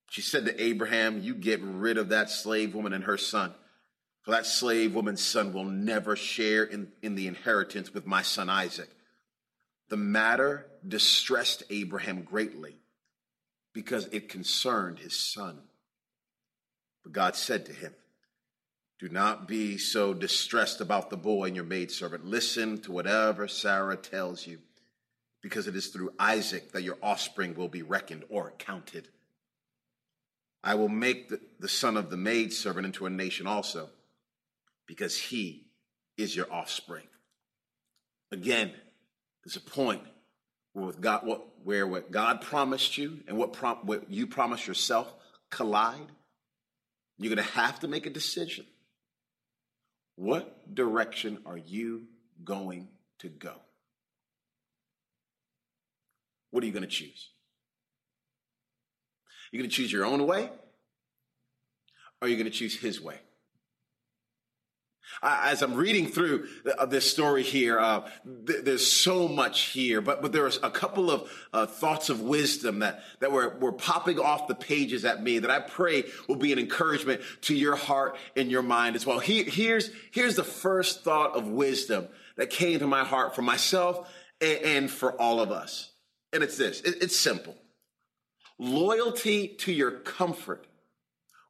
She 0.10 0.22
said 0.22 0.46
to 0.46 0.64
Abraham, 0.64 1.22
You 1.22 1.36
get 1.36 1.62
rid 1.62 1.98
of 1.98 2.10
that 2.10 2.30
slave 2.30 2.74
woman 2.74 2.94
and 2.94 3.04
her 3.04 3.18
son, 3.18 3.54
for 4.24 4.32
that 4.32 4.46
slave 4.46 4.96
woman's 4.96 5.22
son 5.22 5.54
will 5.54 5.66
never 5.66 6.16
share 6.16 6.64
in, 6.64 6.92
in 7.02 7.16
the 7.16 7.28
inheritance 7.28 7.94
with 7.94 8.06
my 8.06 8.22
son 8.22 8.50
Isaac. 8.50 8.90
The 9.90 9.98
matter 9.98 10.66
distressed 10.88 11.64
Abraham 11.70 12.24
greatly 12.24 12.78
because 13.74 14.08
it 14.08 14.30
concerned 14.30 15.00
his 15.00 15.20
son. 15.20 15.60
But 17.04 17.12
God 17.12 17.36
said 17.36 17.66
to 17.68 17.74
him, 17.74 17.94
do 19.08 19.14
not 19.14 19.48
be 19.48 19.78
so 19.78 20.16
distressed 20.16 20.82
about 20.82 21.12
the 21.12 21.18
boy 21.18 21.46
and 21.46 21.56
your 21.56 21.66
maidservant. 21.66 22.26
Listen 22.26 22.80
to 22.80 22.92
whatever 22.92 23.48
Sarah 23.48 23.96
tells 23.96 24.48
you, 24.48 24.58
because 25.44 25.68
it 25.68 25.76
is 25.76 25.88
through 25.88 26.14
Isaac 26.18 26.72
that 26.72 26.82
your 26.82 26.98
offspring 27.04 27.54
will 27.54 27.68
be 27.68 27.84
reckoned 27.84 28.24
or 28.30 28.52
counted. 28.58 29.08
I 30.64 30.74
will 30.74 30.90
make 30.90 31.30
the, 31.30 31.40
the 31.60 31.70
son 31.70 31.98
of 31.98 32.10
the 32.10 32.18
maidservant 32.18 32.84
into 32.84 33.06
a 33.06 33.12
nation 33.12 33.46
also, 33.46 33.90
because 34.88 35.16
he 35.16 35.68
is 36.18 36.36
your 36.36 36.52
offspring. 36.52 37.06
Again, 38.32 38.72
there's 39.44 39.56
a 39.56 39.62
point 39.62 40.02
where, 40.74 40.86
with 40.88 41.00
God, 41.00 41.28
what, 41.28 41.46
where 41.64 41.86
what 41.86 42.10
God 42.10 42.42
promised 42.42 42.98
you 42.98 43.20
and 43.28 43.38
what, 43.38 43.54
prom, 43.54 43.78
what 43.84 44.10
you 44.10 44.26
promised 44.26 44.66
yourself 44.66 45.14
collide. 45.52 46.08
You're 47.20 47.36
going 47.36 47.48
to 47.48 47.54
have 47.54 47.82
to 47.82 47.88
make 47.88 48.08
a 48.08 48.10
decision. 48.10 48.66
What 50.16 50.74
direction 50.74 51.40
are 51.46 51.58
you 51.58 52.08
going 52.44 52.88
to 53.20 53.30
go? 53.30 53.54
What 56.52 56.64
are 56.64 56.68
you 56.68 56.74
going 56.74 56.84
to 56.84 56.90
choose? 56.90 57.30
You're 59.52 59.62
going 59.62 59.70
to 59.70 59.76
choose 59.76 59.92
your 59.92 60.06
own 60.06 60.26
way? 60.26 60.50
Or 62.22 62.28
are 62.28 62.28
you 62.28 62.36
going 62.36 62.46
to 62.46 62.58
choose 62.58 62.80
his 62.80 63.02
way? 63.02 63.20
As 65.22 65.62
I'm 65.62 65.76
reading 65.76 66.08
through 66.08 66.48
uh, 66.78 66.86
this 66.86 67.10
story 67.10 67.44
here, 67.44 67.80
uh, 67.80 68.08
th- 68.48 68.64
there's 68.64 68.86
so 68.86 69.28
much 69.28 69.62
here, 69.62 70.02
but, 70.02 70.22
but 70.22 70.32
there's 70.32 70.58
a 70.62 70.70
couple 70.70 71.12
of 71.12 71.32
uh, 71.54 71.66
thoughts 71.66 72.10
of 72.10 72.22
wisdom 72.22 72.80
that, 72.80 73.04
that 73.20 73.32
were, 73.32 73.58
were 73.60 73.72
popping 73.72 74.20
off 74.20 74.48
the 74.48 74.56
pages 74.56 75.06
at 75.06 75.24
me 75.24 75.40
that 75.40 75.52
I 75.52 75.60
pray 75.60 76.04
will 76.28 76.36
be 76.36 76.52
an 76.52 76.60
encouragement 76.60 77.22
to 77.42 77.56
your 77.56 77.76
heart 77.76 78.18
and 78.36 78.52
your 78.52 78.64
mind 78.64 78.96
as 78.96 79.06
well. 79.06 79.20
He, 79.20 79.44
here's, 79.44 79.90
here's 80.12 80.36
the 80.36 80.44
first 80.44 81.04
thought 81.04 81.36
of 81.36 81.48
wisdom 81.48 82.08
that 82.38 82.50
came 82.50 82.80
to 82.80 82.88
my 82.88 83.04
heart 83.04 83.36
for 83.36 83.42
myself 83.42 84.10
and, 84.42 84.60
and 84.60 84.92
for 84.92 85.20
all 85.20 85.40
of 85.40 85.52
us. 85.52 85.92
And 86.34 86.44
it's 86.44 86.58
this 86.58 86.82
it, 86.82 87.02
it's 87.02 87.16
simple 87.16 87.56
loyalty 88.58 89.48
to 89.48 89.72
your 89.72 89.92
comfort 89.92 90.68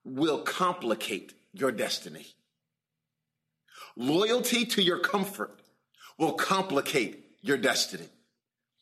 will 0.04 0.40
complicate 0.40 1.34
your 1.54 1.72
destiny. 1.72 2.28
Loyalty 3.96 4.66
to 4.66 4.82
your 4.82 5.00
comfort 5.00 5.60
will 6.18 6.34
complicate 6.34 7.26
your 7.42 7.58
destiny. 7.58 8.10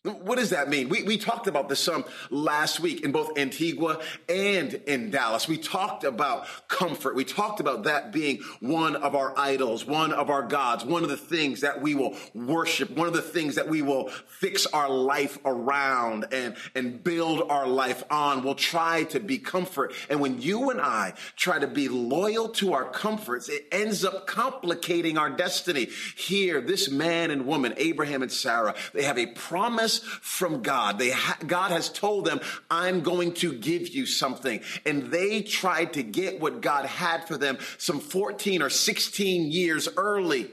What 0.03 0.37
does 0.37 0.49
that 0.49 0.67
mean? 0.67 0.89
We, 0.89 1.03
we 1.03 1.17
talked 1.17 1.47
about 1.47 1.69
this 1.69 1.79
some 1.79 2.03
last 2.29 2.81
week 2.81 3.05
in 3.05 3.13
both 3.13 3.37
Antigua 3.37 4.01
and 4.27 4.73
in 4.73 5.11
Dallas. 5.11 5.47
We 5.47 5.57
talked 5.57 6.03
about 6.03 6.45
comfort. 6.67 7.15
We 7.15 7.23
talked 7.23 7.61
about 7.61 7.85
that 7.85 8.11
being 8.11 8.41
one 8.59 8.97
of 8.97 9.15
our 9.15 9.33
idols, 9.39 9.85
one 9.85 10.11
of 10.11 10.29
our 10.29 10.43
gods, 10.43 10.83
one 10.83 11.03
of 11.03 11.09
the 11.09 11.15
things 11.15 11.61
that 11.61 11.81
we 11.81 11.95
will 11.95 12.17
worship, 12.35 12.89
one 12.91 13.07
of 13.07 13.13
the 13.13 13.21
things 13.21 13.55
that 13.55 13.69
we 13.69 13.81
will 13.81 14.09
fix 14.09 14.65
our 14.65 14.89
life 14.89 15.37
around 15.45 16.25
and, 16.33 16.57
and 16.75 17.01
build 17.01 17.49
our 17.49 17.65
life 17.65 18.03
on. 18.09 18.43
We'll 18.43 18.55
try 18.55 19.05
to 19.05 19.21
be 19.21 19.37
comfort. 19.37 19.93
And 20.09 20.19
when 20.19 20.41
you 20.41 20.69
and 20.69 20.81
I 20.81 21.13
try 21.37 21.59
to 21.59 21.67
be 21.67 21.87
loyal 21.87 22.49
to 22.49 22.73
our 22.73 22.89
comforts, 22.89 23.47
it 23.47 23.67
ends 23.71 24.03
up 24.03 24.27
complicating 24.27 25.17
our 25.17 25.29
destiny. 25.29 25.87
Here, 26.17 26.59
this 26.59 26.91
man 26.91 27.31
and 27.31 27.45
woman, 27.45 27.73
Abraham 27.77 28.21
and 28.21 28.31
Sarah, 28.31 28.75
they 28.93 29.03
have 29.03 29.17
a 29.17 29.27
promise 29.27 29.92
promise 29.99 30.19
from 30.21 30.61
God. 30.61 30.99
They 30.99 31.11
ha- 31.11 31.37
God 31.45 31.71
has 31.71 31.89
told 31.89 32.25
them, 32.25 32.39
I'm 32.69 33.01
going 33.01 33.33
to 33.35 33.53
give 33.53 33.89
you 33.89 34.05
something. 34.05 34.61
And 34.85 35.11
they 35.11 35.41
tried 35.41 35.93
to 35.93 36.03
get 36.03 36.39
what 36.39 36.61
God 36.61 36.85
had 36.85 37.27
for 37.27 37.37
them 37.37 37.57
some 37.77 37.99
14 37.99 38.61
or 38.61 38.69
16 38.69 39.51
years 39.51 39.89
early. 39.97 40.51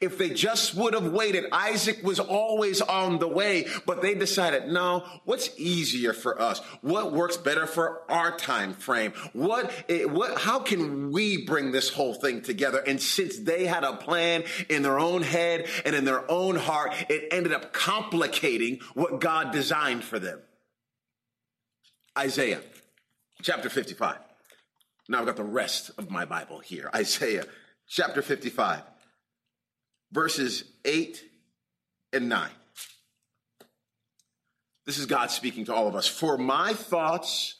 If 0.00 0.18
they 0.18 0.30
just 0.30 0.74
would 0.74 0.94
have 0.94 1.10
waited, 1.10 1.46
Isaac 1.52 2.02
was 2.02 2.20
always 2.20 2.80
on 2.80 3.18
the 3.18 3.28
way, 3.28 3.66
but 3.86 4.02
they 4.02 4.14
decided, 4.14 4.68
no, 4.68 5.04
what's 5.24 5.50
easier 5.58 6.12
for 6.12 6.40
us? 6.40 6.60
What 6.82 7.12
works 7.12 7.36
better 7.36 7.66
for 7.66 8.02
our 8.10 8.36
time 8.36 8.74
frame? 8.74 9.12
What, 9.32 9.72
eh, 9.88 10.04
what, 10.04 10.38
how 10.38 10.60
can 10.60 11.10
we 11.10 11.44
bring 11.44 11.72
this 11.72 11.88
whole 11.88 12.14
thing 12.14 12.42
together? 12.42 12.82
And 12.86 13.00
since 13.00 13.38
they 13.38 13.66
had 13.66 13.84
a 13.84 13.96
plan 13.96 14.44
in 14.68 14.82
their 14.82 14.98
own 14.98 15.22
head 15.22 15.66
and 15.84 15.94
in 15.96 16.04
their 16.04 16.30
own 16.30 16.56
heart, 16.56 16.94
it 17.08 17.28
ended 17.32 17.52
up 17.52 17.72
complicating 17.72 18.80
what 18.94 19.20
God 19.20 19.50
designed 19.50 20.04
for 20.04 20.18
them. 20.18 20.40
Isaiah 22.18 22.60
chapter 23.42 23.70
55. 23.70 24.18
Now 25.08 25.20
I've 25.20 25.26
got 25.26 25.36
the 25.36 25.44
rest 25.44 25.90
of 25.96 26.10
my 26.10 26.24
Bible 26.24 26.60
here. 26.60 26.90
Isaiah 26.94 27.46
chapter 27.88 28.22
55 28.22 28.82
verses 30.12 30.64
8 30.84 31.22
and 32.12 32.28
9. 32.28 32.50
This 34.86 34.98
is 34.98 35.06
God 35.06 35.30
speaking 35.30 35.66
to 35.66 35.74
all 35.74 35.86
of 35.86 35.94
us. 35.94 36.06
For 36.06 36.36
my 36.36 36.72
thoughts 36.72 37.56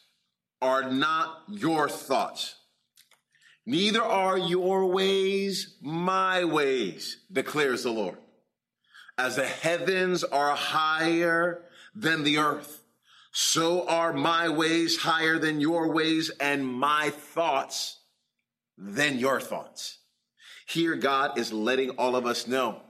are 0.61 0.91
not 0.91 1.43
your 1.49 1.89
thoughts, 1.89 2.57
neither 3.65 4.03
are 4.03 4.37
your 4.37 4.87
ways 4.87 5.77
my 5.81 6.45
ways, 6.45 7.19
declares 7.33 7.85
the 7.85 7.93
Lord. 7.93 8.19
As 9.17 9.37
the 9.37 9.47
heavens 9.47 10.25
are 10.25 10.57
higher 10.57 11.63
than 11.95 12.25
the 12.25 12.39
earth, 12.39 12.83
so 13.33 13.87
are 13.87 14.13
my 14.13 14.49
ways 14.49 14.97
higher 14.97 15.39
than 15.39 15.61
your 15.61 15.93
ways, 15.93 16.31
and 16.41 16.67
my 16.67 17.11
thoughts 17.11 18.01
than 18.77 19.19
your 19.19 19.41
thoughts. 19.41 20.00
Here, 20.71 20.95
God 20.95 21.37
is 21.37 21.53
letting 21.53 21.91
all 21.91 22.15
of 22.15 22.27
us 22.27 22.47
know 22.47 22.81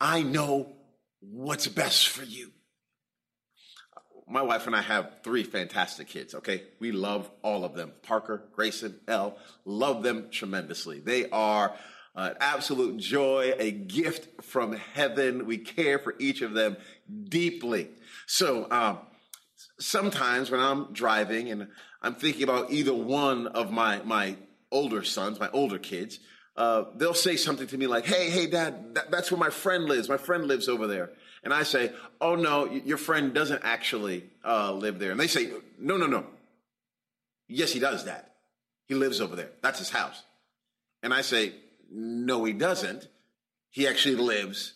I 0.00 0.22
know 0.22 0.72
what's 1.20 1.68
best 1.68 2.08
for 2.08 2.24
you. 2.24 2.50
My 4.28 4.42
wife 4.42 4.66
and 4.66 4.74
I 4.74 4.82
have 4.82 5.16
three 5.22 5.44
fantastic 5.44 6.08
kids, 6.08 6.34
okay? 6.34 6.64
We 6.80 6.90
love 6.92 7.30
all 7.42 7.64
of 7.64 7.74
them 7.74 7.92
Parker, 8.02 8.48
Grayson, 8.52 8.98
Elle, 9.06 9.38
love 9.64 10.02
them 10.02 10.28
tremendously. 10.30 10.98
They 10.98 11.30
are 11.30 11.72
an 12.16 12.34
absolute 12.40 12.96
joy, 12.96 13.54
a 13.58 13.70
gift 13.70 14.42
from 14.42 14.72
heaven. 14.72 15.46
We 15.46 15.58
care 15.58 16.00
for 16.00 16.16
each 16.18 16.42
of 16.42 16.52
them 16.52 16.76
deeply. 17.28 17.90
So, 18.26 18.66
um, 18.72 18.98
sometimes 19.78 20.50
when 20.50 20.60
I'm 20.60 20.92
driving 20.92 21.50
and 21.50 21.68
I'm 22.02 22.16
thinking 22.16 22.42
about 22.42 22.72
either 22.72 22.92
one 22.94 23.46
of 23.46 23.70
my, 23.70 24.02
my 24.02 24.36
older 24.72 25.04
sons, 25.04 25.38
my 25.38 25.50
older 25.50 25.78
kids, 25.78 26.18
uh, 26.58 26.86
they'll 26.96 27.14
say 27.14 27.36
something 27.36 27.68
to 27.68 27.78
me 27.78 27.86
like, 27.86 28.04
"Hey, 28.04 28.30
hey, 28.30 28.48
Dad, 28.48 28.96
that, 28.96 29.12
that's 29.12 29.30
where 29.30 29.38
my 29.38 29.48
friend 29.48 29.84
lives. 29.84 30.08
My 30.08 30.16
friend 30.16 30.46
lives 30.46 30.68
over 30.68 30.88
there." 30.88 31.10
And 31.44 31.54
I 31.54 31.62
say, 31.62 31.92
"Oh 32.20 32.34
no, 32.34 32.68
your 32.68 32.98
friend 32.98 33.32
doesn't 33.32 33.62
actually 33.64 34.24
uh, 34.44 34.72
live 34.72 34.98
there." 34.98 35.12
And 35.12 35.20
they 35.20 35.28
say, 35.28 35.52
"No, 35.78 35.96
no, 35.96 36.06
no. 36.06 36.26
Yes, 37.46 37.72
he 37.72 37.78
does 37.78 38.06
that. 38.06 38.34
He 38.86 38.96
lives 38.96 39.20
over 39.20 39.36
there. 39.36 39.50
That's 39.62 39.78
his 39.78 39.90
house." 39.90 40.20
And 41.00 41.14
I 41.14 41.20
say, 41.20 41.52
"No, 41.92 42.42
he 42.42 42.52
doesn't. 42.52 43.06
He 43.70 43.86
actually 43.86 44.16
lives 44.16 44.74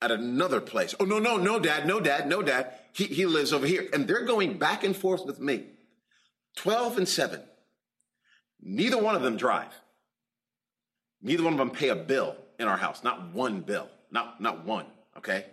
at 0.00 0.10
another 0.10 0.62
place." 0.62 0.94
"Oh 0.98 1.04
no, 1.04 1.18
no, 1.18 1.36
no, 1.36 1.60
Dad, 1.60 1.86
no, 1.86 2.00
Dad, 2.00 2.28
no, 2.28 2.40
Dad. 2.40 2.72
He 2.94 3.04
he 3.04 3.26
lives 3.26 3.52
over 3.52 3.66
here." 3.66 3.86
And 3.92 4.08
they're 4.08 4.24
going 4.24 4.56
back 4.56 4.84
and 4.84 4.96
forth 4.96 5.26
with 5.26 5.38
me. 5.38 5.66
Twelve 6.56 6.96
and 6.96 7.06
seven. 7.06 7.42
Neither 8.62 8.96
one 8.96 9.16
of 9.16 9.22
them 9.22 9.36
drive. 9.36 9.74
Neither 11.22 11.42
one 11.44 11.52
of 11.52 11.58
them 11.58 11.70
pay 11.70 11.88
a 11.88 11.96
bill 11.96 12.36
in 12.58 12.68
our 12.68 12.76
house, 12.76 13.04
not 13.04 13.32
one 13.32 13.60
bill. 13.60 13.88
not, 14.10 14.40
not 14.40 14.64
one, 14.64 14.86
okay? 15.16 15.46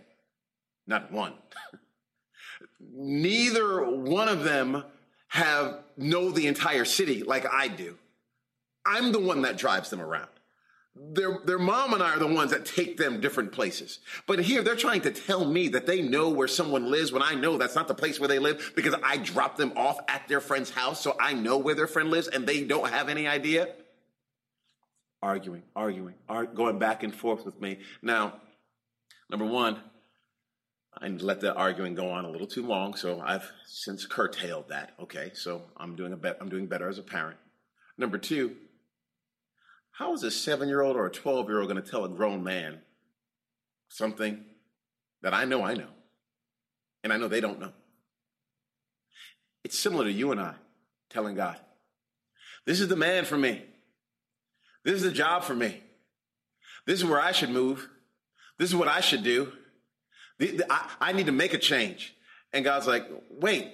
Not 0.85 1.11
one. 1.11 1.33
Neither 2.79 3.83
one 3.83 4.29
of 4.29 4.43
them 4.43 4.83
have 5.29 5.79
know 5.97 6.31
the 6.31 6.47
entire 6.47 6.85
city 6.85 7.23
like 7.23 7.45
I 7.51 7.67
do. 7.67 7.97
I'm 8.85 9.11
the 9.11 9.19
one 9.19 9.41
that 9.41 9.57
drives 9.57 9.89
them 9.89 10.01
around. 10.01 10.29
Their, 10.95 11.39
their 11.45 11.59
mom 11.59 11.93
and 11.93 12.01
I 12.01 12.15
are 12.15 12.19
the 12.19 12.25
ones 12.25 12.51
that 12.51 12.65
take 12.65 12.97
them 12.97 13.19
different 13.19 13.51
places. 13.51 13.99
But 14.25 14.39
here 14.39 14.63
they're 14.63 14.75
trying 14.75 15.01
to 15.01 15.11
tell 15.11 15.45
me 15.45 15.67
that 15.69 15.85
they 15.85 16.01
know 16.01 16.29
where 16.29 16.47
someone 16.47 16.89
lives 16.89 17.11
when 17.11 17.21
I 17.21 17.35
know 17.35 17.57
that's 17.57 17.75
not 17.75 17.87
the 17.87 17.93
place 17.93 18.19
where 18.19 18.29
they 18.29 18.39
live 18.39 18.71
because 18.75 18.95
I 19.03 19.17
dropped 19.17 19.57
them 19.57 19.73
off 19.75 19.99
at 20.07 20.27
their 20.27 20.41
friend's 20.41 20.71
house. 20.71 21.01
So 21.01 21.15
I 21.19 21.33
know 21.33 21.57
where 21.57 21.75
their 21.75 21.87
friend 21.87 22.09
lives 22.09 22.29
and 22.29 22.47
they 22.47 22.63
don't 22.63 22.89
have 22.89 23.09
any 23.09 23.27
idea. 23.27 23.67
Arguing, 25.21 25.63
arguing, 25.75 26.15
arg- 26.29 26.55
going 26.55 26.77
back 26.77 27.03
and 27.03 27.13
forth 27.13 27.45
with 27.45 27.59
me. 27.59 27.79
Now, 28.01 28.35
number 29.29 29.45
one, 29.45 29.79
I 30.99 31.07
let 31.09 31.41
the 31.41 31.53
arguing 31.53 31.95
go 31.95 32.09
on 32.09 32.25
a 32.25 32.29
little 32.29 32.47
too 32.47 32.65
long, 32.65 32.95
so 32.95 33.19
I've 33.19 33.51
since 33.65 34.05
curtailed 34.05 34.69
that. 34.69 34.93
Okay, 34.99 35.31
so 35.33 35.61
I'm 35.77 35.95
doing 35.95 36.13
a 36.13 36.17
bet. 36.17 36.37
I'm 36.41 36.49
doing 36.49 36.67
better 36.67 36.87
as 36.87 36.97
a 36.97 37.03
parent. 37.03 37.37
Number 37.97 38.17
two, 38.17 38.55
how 39.91 40.13
is 40.13 40.23
a 40.23 40.31
seven 40.31 40.67
year 40.67 40.81
old 40.81 40.95
or 40.95 41.05
a 41.05 41.11
12 41.11 41.47
year 41.49 41.59
old 41.59 41.69
going 41.69 41.81
to 41.81 41.89
tell 41.89 42.05
a 42.05 42.09
grown 42.09 42.43
man 42.43 42.81
something 43.89 44.43
that 45.21 45.33
I 45.33 45.45
know 45.45 45.63
I 45.63 45.73
know, 45.73 45.89
and 47.03 47.11
I 47.11 47.17
know 47.17 47.27
they 47.27 47.41
don't 47.41 47.59
know? 47.59 47.73
It's 49.63 49.77
similar 49.77 50.05
to 50.05 50.11
you 50.11 50.31
and 50.31 50.39
I 50.39 50.55
telling 51.09 51.35
God, 51.35 51.57
This 52.65 52.79
is 52.79 52.87
the 52.87 52.95
man 52.95 53.25
for 53.25 53.37
me. 53.37 53.63
This 54.87 54.95
is 54.95 55.03
the 55.03 55.11
job 55.11 55.43
for 55.43 55.53
me. 55.53 55.83
This 56.85 56.99
is 56.99 57.05
where 57.05 57.19
I 57.19 57.33
should 57.33 57.49
move. 57.49 57.89
This 58.57 58.69
is 58.69 58.75
what 58.75 58.87
I 58.87 59.01
should 59.01 59.21
do. 59.21 59.51
I, 60.39 60.89
I 61.01 61.11
need 61.11 61.25
to 61.25 61.33
make 61.33 61.53
a 61.53 61.57
change. 61.57 62.15
And 62.53 62.63
God's 62.63 62.87
like, 62.87 63.05
wait, 63.29 63.69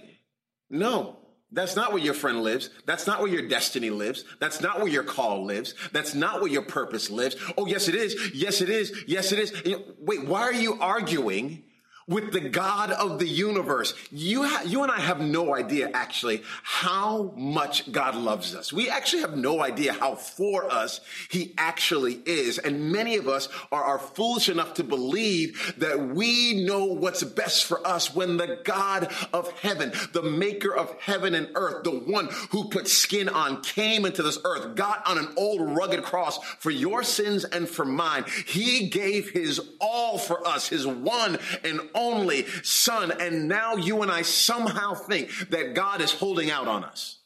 no, 0.71 1.19
that's 1.51 1.75
not 1.75 1.93
where 1.93 2.01
your 2.01 2.15
friend 2.15 2.41
lives. 2.41 2.71
That's 2.87 3.05
not 3.05 3.19
where 3.19 3.29
your 3.29 3.47
destiny 3.47 3.91
lives. 3.91 4.25
That's 4.39 4.59
not 4.59 4.79
where 4.79 4.87
your 4.87 5.03
call 5.03 5.45
lives. 5.45 5.75
That's 5.91 6.15
not 6.15 6.41
where 6.41 6.49
your 6.49 6.63
purpose 6.63 7.11
lives. 7.11 7.35
Oh, 7.59 7.67
yes, 7.67 7.87
it 7.87 7.93
is. 7.93 8.31
Yes, 8.33 8.61
it 8.61 8.71
is. 8.71 9.03
Yes, 9.05 9.31
it 9.31 9.37
is. 9.37 9.53
Wait, 9.99 10.25
why 10.25 10.41
are 10.41 10.51
you 10.51 10.79
arguing 10.81 11.63
with 12.07 12.33
the 12.33 12.41
God 12.41 12.91
of 12.91 13.19
the 13.19 13.27
universe. 13.27 13.93
You, 14.11 14.43
ha- 14.43 14.63
you 14.65 14.83
and 14.83 14.91
I 14.91 14.99
have 14.99 15.21
no 15.21 15.55
idea 15.55 15.89
actually 15.93 16.43
how 16.63 17.33
much 17.35 17.91
God 17.91 18.15
loves 18.15 18.55
us. 18.55 18.73
We 18.73 18.89
actually 18.89 19.21
have 19.21 19.37
no 19.37 19.61
idea 19.61 19.93
how 19.93 20.15
for 20.15 20.71
us 20.71 20.99
he 21.29 21.53
actually 21.57 22.19
is. 22.25 22.57
And 22.57 22.91
many 22.91 23.15
of 23.15 23.27
us 23.27 23.47
are, 23.71 23.83
are 23.83 23.99
foolish 23.99 24.49
enough 24.49 24.75
to 24.75 24.83
believe 24.83 25.75
that 25.77 26.09
we 26.09 26.65
know 26.65 26.85
what's 26.85 27.23
best 27.23 27.65
for 27.65 27.85
us 27.85 28.13
when 28.13 28.37
the 28.37 28.59
God 28.63 29.11
of 29.31 29.51
heaven, 29.59 29.93
the 30.11 30.23
maker 30.23 30.75
of 30.75 30.93
heaven 30.99 31.35
and 31.35 31.49
earth, 31.55 31.83
the 31.83 31.91
one 31.91 32.29
who 32.51 32.69
put 32.69 32.87
skin 32.87 33.29
on, 33.29 33.61
came 33.61 34.05
into 34.05 34.23
this 34.23 34.39
earth, 34.43 34.75
got 34.75 35.05
on 35.07 35.17
an 35.17 35.29
old 35.37 35.75
rugged 35.75 36.03
cross 36.03 36.37
for 36.59 36.71
your 36.71 37.03
sins 37.03 37.45
and 37.45 37.69
for 37.69 37.85
mine. 37.85 38.25
He 38.45 38.89
gave 38.89 39.29
his 39.29 39.61
all 39.79 40.17
for 40.17 40.45
us, 40.47 40.67
his 40.67 40.85
one 40.85 41.37
and 41.63 41.81
only 41.95 42.45
son. 42.63 43.11
And 43.19 43.47
now 43.47 43.75
you 43.75 44.01
and 44.01 44.11
I 44.11 44.21
somehow 44.21 44.93
think 44.93 45.49
that 45.49 45.73
God 45.73 46.01
is 46.01 46.11
holding 46.11 46.51
out 46.51 46.67
on 46.67 46.83
us. 46.83 47.19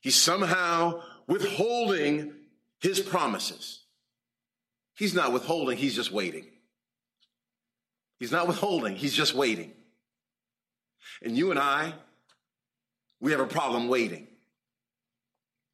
He's 0.00 0.16
somehow 0.16 1.02
withholding 1.26 2.32
his 2.80 3.00
promises. 3.00 3.80
He's 4.96 5.14
not 5.14 5.32
withholding, 5.32 5.78
he's 5.78 5.94
just 5.94 6.12
waiting. 6.12 6.46
He's 8.18 8.32
not 8.32 8.48
withholding, 8.48 8.96
he's 8.96 9.14
just 9.14 9.34
waiting. 9.34 9.72
And 11.22 11.36
you 11.36 11.50
and 11.50 11.58
I, 11.58 11.94
we 13.20 13.30
have 13.32 13.40
a 13.40 13.46
problem 13.46 13.88
waiting. 13.88 14.26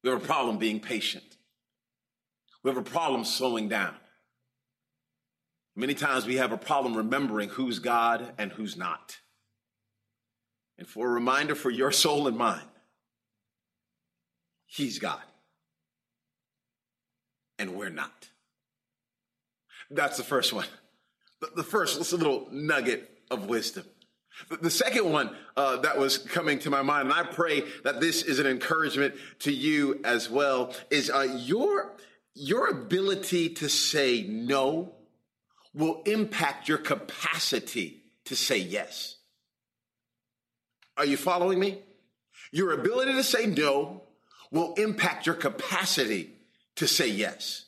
We 0.03 0.09
have 0.09 0.21
a 0.21 0.25
problem 0.25 0.57
being 0.57 0.79
patient. 0.79 1.23
We 2.63 2.69
have 2.69 2.77
a 2.77 2.89
problem 2.89 3.23
slowing 3.25 3.69
down. 3.69 3.95
Many 5.77 5.93
times 5.93 6.25
we 6.25 6.37
have 6.37 6.51
a 6.51 6.57
problem 6.57 6.97
remembering 6.97 7.49
who's 7.49 7.77
God 7.77 8.33
and 8.39 8.51
who's 8.51 8.75
not. 8.75 9.19
And 10.79 10.87
for 10.87 11.07
a 11.07 11.11
reminder 11.11 11.53
for 11.53 11.69
your 11.69 11.91
soul 12.03 12.27
and 12.27 12.35
mine, 12.35 12.65
He's 14.65 14.97
God. 14.97 15.21
And 17.59 17.75
we're 17.75 17.89
not. 17.89 18.27
That's 19.91 20.17
the 20.17 20.23
first 20.23 20.51
one. 20.51 20.65
The 21.55 21.63
first, 21.63 21.99
it's 21.99 22.11
a 22.11 22.17
little 22.17 22.47
nugget 22.51 23.09
of 23.29 23.45
wisdom. 23.45 23.85
The 24.61 24.71
second 24.71 25.11
one 25.11 25.35
uh, 25.55 25.77
that 25.77 25.99
was 25.99 26.17
coming 26.17 26.57
to 26.59 26.71
my 26.71 26.81
mind, 26.81 27.09
and 27.09 27.13
I 27.13 27.23
pray 27.23 27.63
that 27.83 28.01
this 28.01 28.23
is 28.23 28.39
an 28.39 28.47
encouragement 28.47 29.13
to 29.39 29.51
you 29.51 30.01
as 30.03 30.27
well, 30.27 30.73
is 30.89 31.11
uh, 31.11 31.37
your 31.37 31.95
your 32.33 32.67
ability 32.67 33.49
to 33.49 33.69
say 33.69 34.23
no 34.27 34.96
will 35.77 36.01
impact 36.05 36.67
your 36.67 36.79
capacity 36.79 38.01
to 38.25 38.35
say 38.35 38.57
yes. 38.57 39.17
Are 40.97 41.05
you 41.05 41.15
following 41.15 41.59
me? 41.59 41.79
Your 42.51 42.71
ability 42.73 43.13
to 43.13 43.23
say 43.23 43.45
no 43.45 44.03
will 44.51 44.73
impact 44.73 45.27
your 45.27 45.35
capacity 45.35 46.31
to 46.77 46.87
say 46.87 47.07
yes. 47.07 47.65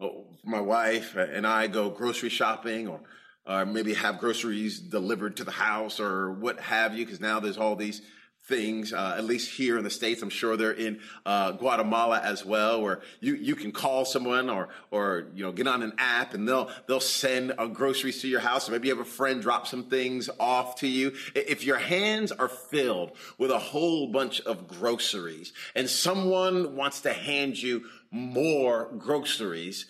Oh, 0.00 0.26
my 0.44 0.60
wife 0.60 1.16
and 1.16 1.46
I 1.46 1.68
go 1.68 1.90
grocery 1.90 2.28
shopping 2.28 2.88
or, 2.88 3.00
or 3.46 3.64
maybe 3.64 3.94
have 3.94 4.18
groceries 4.18 4.80
delivered 4.80 5.36
to 5.36 5.44
the 5.44 5.52
house 5.52 6.00
or 6.00 6.32
what 6.32 6.58
have 6.60 6.94
you, 6.94 7.04
because 7.04 7.20
now 7.20 7.38
there's 7.40 7.56
all 7.56 7.76
these 7.76 8.02
things, 8.46 8.92
uh, 8.92 9.14
at 9.18 9.24
least 9.24 9.50
here 9.50 9.76
in 9.76 9.84
the 9.84 9.90
States. 9.90 10.22
I'm 10.22 10.30
sure 10.30 10.56
they're 10.56 10.70
in 10.70 11.00
uh, 11.24 11.52
Guatemala 11.52 12.20
as 12.20 12.44
well, 12.44 12.80
where 12.80 13.00
you, 13.20 13.34
you 13.34 13.56
can 13.56 13.72
call 13.72 14.04
someone 14.04 14.48
or, 14.48 14.68
or, 14.90 15.26
you 15.34 15.44
know, 15.44 15.50
get 15.50 15.66
on 15.66 15.82
an 15.82 15.92
app 15.98 16.34
and 16.34 16.46
they'll, 16.46 16.70
they'll 16.86 17.00
send 17.00 17.52
groceries 17.72 18.22
to 18.22 18.28
your 18.28 18.40
house. 18.40 18.68
Or 18.68 18.72
maybe 18.72 18.88
you 18.88 18.96
have 18.96 19.04
a 19.04 19.08
friend 19.08 19.42
drop 19.42 19.66
some 19.66 19.84
things 19.84 20.30
off 20.38 20.76
to 20.76 20.86
you. 20.86 21.12
If 21.34 21.64
your 21.64 21.78
hands 21.78 22.30
are 22.30 22.48
filled 22.48 23.12
with 23.36 23.50
a 23.50 23.58
whole 23.58 24.06
bunch 24.12 24.40
of 24.42 24.68
groceries 24.68 25.52
and 25.74 25.90
someone 25.90 26.76
wants 26.76 27.00
to 27.00 27.12
hand 27.12 27.60
you 27.60 27.84
more 28.12 28.90
groceries, 28.96 29.86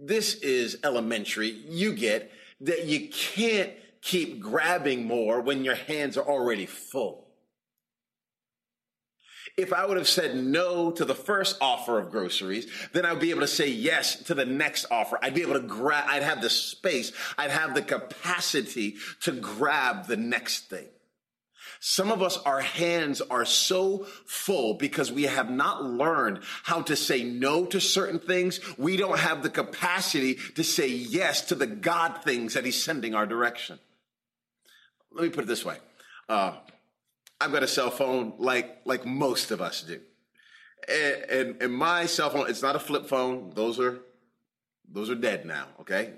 this 0.00 0.36
is 0.36 0.78
elementary. 0.82 1.50
You 1.50 1.92
get 1.92 2.32
that 2.62 2.86
you 2.86 3.08
can't 3.08 3.72
keep 4.00 4.40
grabbing 4.40 5.06
more 5.06 5.40
when 5.40 5.64
your 5.64 5.74
hands 5.74 6.16
are 6.16 6.26
already 6.26 6.66
full 6.66 7.27
if 9.58 9.72
I 9.72 9.84
would 9.84 9.96
have 9.96 10.08
said 10.08 10.36
no 10.36 10.92
to 10.92 11.04
the 11.04 11.16
first 11.16 11.58
offer 11.60 11.98
of 11.98 12.12
groceries, 12.12 12.70
then 12.92 13.04
I 13.04 13.12
would 13.12 13.20
be 13.20 13.30
able 13.30 13.40
to 13.40 13.48
say 13.48 13.68
yes 13.68 14.14
to 14.24 14.34
the 14.34 14.46
next 14.46 14.86
offer. 14.88 15.18
I'd 15.20 15.34
be 15.34 15.42
able 15.42 15.54
to 15.54 15.60
grab, 15.60 16.04
I'd 16.06 16.22
have 16.22 16.40
the 16.40 16.48
space, 16.48 17.12
I'd 17.36 17.50
have 17.50 17.74
the 17.74 17.82
capacity 17.82 18.96
to 19.22 19.32
grab 19.32 20.06
the 20.06 20.16
next 20.16 20.70
thing. 20.70 20.86
Some 21.80 22.12
of 22.12 22.22
us, 22.22 22.36
our 22.38 22.60
hands 22.60 23.20
are 23.20 23.44
so 23.44 24.06
full 24.26 24.74
because 24.74 25.10
we 25.10 25.24
have 25.24 25.50
not 25.50 25.84
learned 25.84 26.40
how 26.62 26.82
to 26.82 26.94
say 26.94 27.24
no 27.24 27.66
to 27.66 27.80
certain 27.80 28.20
things. 28.20 28.60
We 28.78 28.96
don't 28.96 29.18
have 29.18 29.42
the 29.42 29.50
capacity 29.50 30.38
to 30.54 30.62
say 30.62 30.88
yes 30.88 31.42
to 31.46 31.56
the 31.56 31.66
God 31.66 32.22
things 32.22 32.54
that 32.54 32.64
He's 32.64 32.80
sending 32.80 33.14
our 33.14 33.26
direction. 33.26 33.78
Let 35.12 35.24
me 35.24 35.30
put 35.30 35.44
it 35.44 35.48
this 35.48 35.64
way. 35.64 35.76
Uh, 36.28 36.52
I've 37.40 37.52
got 37.52 37.62
a 37.62 37.68
cell 37.68 37.90
phone 37.90 38.34
like 38.38 38.78
like 38.84 39.06
most 39.06 39.50
of 39.50 39.60
us 39.60 39.82
do. 39.82 40.00
And, 40.88 41.30
and, 41.30 41.62
and 41.62 41.72
my 41.72 42.06
cell 42.06 42.30
phone, 42.30 42.48
it's 42.48 42.62
not 42.62 42.76
a 42.76 42.78
flip 42.78 43.06
phone. 43.06 43.52
Those 43.54 43.78
are 43.78 44.00
those 44.90 45.10
are 45.10 45.14
dead 45.14 45.44
now, 45.44 45.66
okay? 45.80 46.14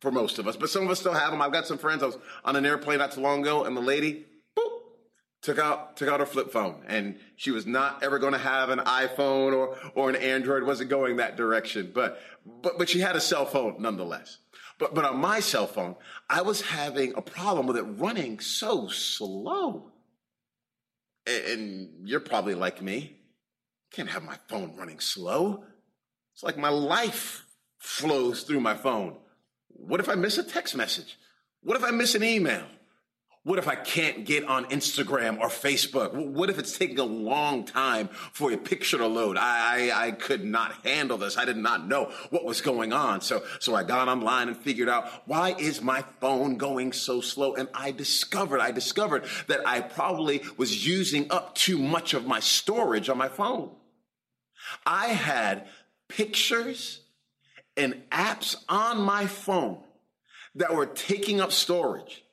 For 0.00 0.10
most 0.10 0.38
of 0.38 0.46
us. 0.46 0.56
But 0.56 0.70
some 0.70 0.84
of 0.84 0.90
us 0.90 1.00
still 1.00 1.12
have 1.12 1.30
them. 1.30 1.40
I've 1.42 1.52
got 1.52 1.66
some 1.66 1.78
friends. 1.78 2.02
I 2.02 2.06
was 2.06 2.18
on 2.44 2.56
an 2.56 2.66
airplane 2.66 2.98
not 2.98 3.12
too 3.12 3.20
long 3.20 3.40
ago, 3.40 3.64
and 3.64 3.76
the 3.76 3.80
lady, 3.80 4.26
boop, 4.56 4.80
took 5.42 5.58
out 5.58 5.96
took 5.96 6.08
out 6.08 6.20
her 6.20 6.26
flip 6.26 6.52
phone. 6.52 6.82
And 6.86 7.18
she 7.36 7.50
was 7.50 7.66
not 7.66 8.02
ever 8.02 8.18
to 8.18 8.38
have 8.38 8.70
an 8.70 8.80
iPhone 8.80 9.54
or 9.54 9.76
or 9.94 10.10
an 10.10 10.16
Android, 10.16 10.64
wasn't 10.64 10.90
going 10.90 11.16
that 11.16 11.36
direction. 11.36 11.92
But 11.94 12.20
but 12.44 12.78
but 12.78 12.88
she 12.88 13.00
had 13.00 13.16
a 13.16 13.20
cell 13.20 13.46
phone 13.46 13.76
nonetheless. 13.78 14.38
But 14.78 14.94
but 14.94 15.04
on 15.04 15.18
my 15.18 15.40
cell 15.40 15.66
phone, 15.66 15.96
I 16.28 16.42
was 16.42 16.60
having 16.60 17.14
a 17.16 17.22
problem 17.22 17.66
with 17.66 17.76
it 17.76 17.82
running 17.82 18.40
so 18.40 18.88
slow 18.88 19.92
and 21.28 22.08
you're 22.08 22.20
probably 22.20 22.54
like 22.54 22.82
me. 22.82 23.16
Can't 23.92 24.08
have 24.08 24.22
my 24.22 24.36
phone 24.48 24.76
running 24.76 25.00
slow. 25.00 25.64
It's 26.34 26.42
like 26.42 26.56
my 26.56 26.68
life 26.68 27.44
flows 27.78 28.42
through 28.42 28.60
my 28.60 28.74
phone. 28.74 29.16
What 29.68 30.00
if 30.00 30.08
I 30.08 30.14
miss 30.14 30.38
a 30.38 30.42
text 30.42 30.76
message? 30.76 31.16
What 31.62 31.76
if 31.76 31.84
I 31.84 31.90
miss 31.90 32.14
an 32.14 32.22
email? 32.22 32.66
What 33.48 33.58
if 33.58 33.66
I 33.66 33.76
can't 33.76 34.26
get 34.26 34.44
on 34.44 34.66
Instagram 34.66 35.40
or 35.40 35.48
Facebook? 35.48 36.12
What 36.12 36.50
if 36.50 36.58
it's 36.58 36.76
taking 36.76 36.98
a 36.98 37.04
long 37.04 37.64
time 37.64 38.08
for 38.08 38.52
a 38.52 38.58
picture 38.58 38.98
to 38.98 39.06
load? 39.06 39.38
I, 39.38 39.88
I, 39.88 40.08
I, 40.08 40.10
could 40.10 40.44
not 40.44 40.74
handle 40.84 41.16
this. 41.16 41.38
I 41.38 41.46
did 41.46 41.56
not 41.56 41.88
know 41.88 42.12
what 42.28 42.44
was 42.44 42.60
going 42.60 42.92
on. 42.92 43.22
So, 43.22 43.42
so 43.58 43.74
I 43.74 43.84
got 43.84 44.06
online 44.06 44.48
and 44.48 44.56
figured 44.58 44.90
out 44.90 45.26
why 45.26 45.54
is 45.58 45.80
my 45.80 46.04
phone 46.20 46.58
going 46.58 46.92
so 46.92 47.22
slow? 47.22 47.54
And 47.54 47.70
I 47.72 47.90
discovered, 47.90 48.60
I 48.60 48.70
discovered 48.70 49.24
that 49.46 49.66
I 49.66 49.80
probably 49.80 50.42
was 50.58 50.86
using 50.86 51.32
up 51.32 51.54
too 51.54 51.78
much 51.78 52.12
of 52.12 52.26
my 52.26 52.40
storage 52.40 53.08
on 53.08 53.16
my 53.16 53.28
phone. 53.28 53.70
I 54.84 55.06
had 55.06 55.68
pictures 56.06 57.00
and 57.78 58.02
apps 58.10 58.56
on 58.68 59.00
my 59.00 59.24
phone 59.24 59.78
that 60.56 60.74
were 60.74 60.84
taking 60.84 61.40
up 61.40 61.50
storage 61.50 62.24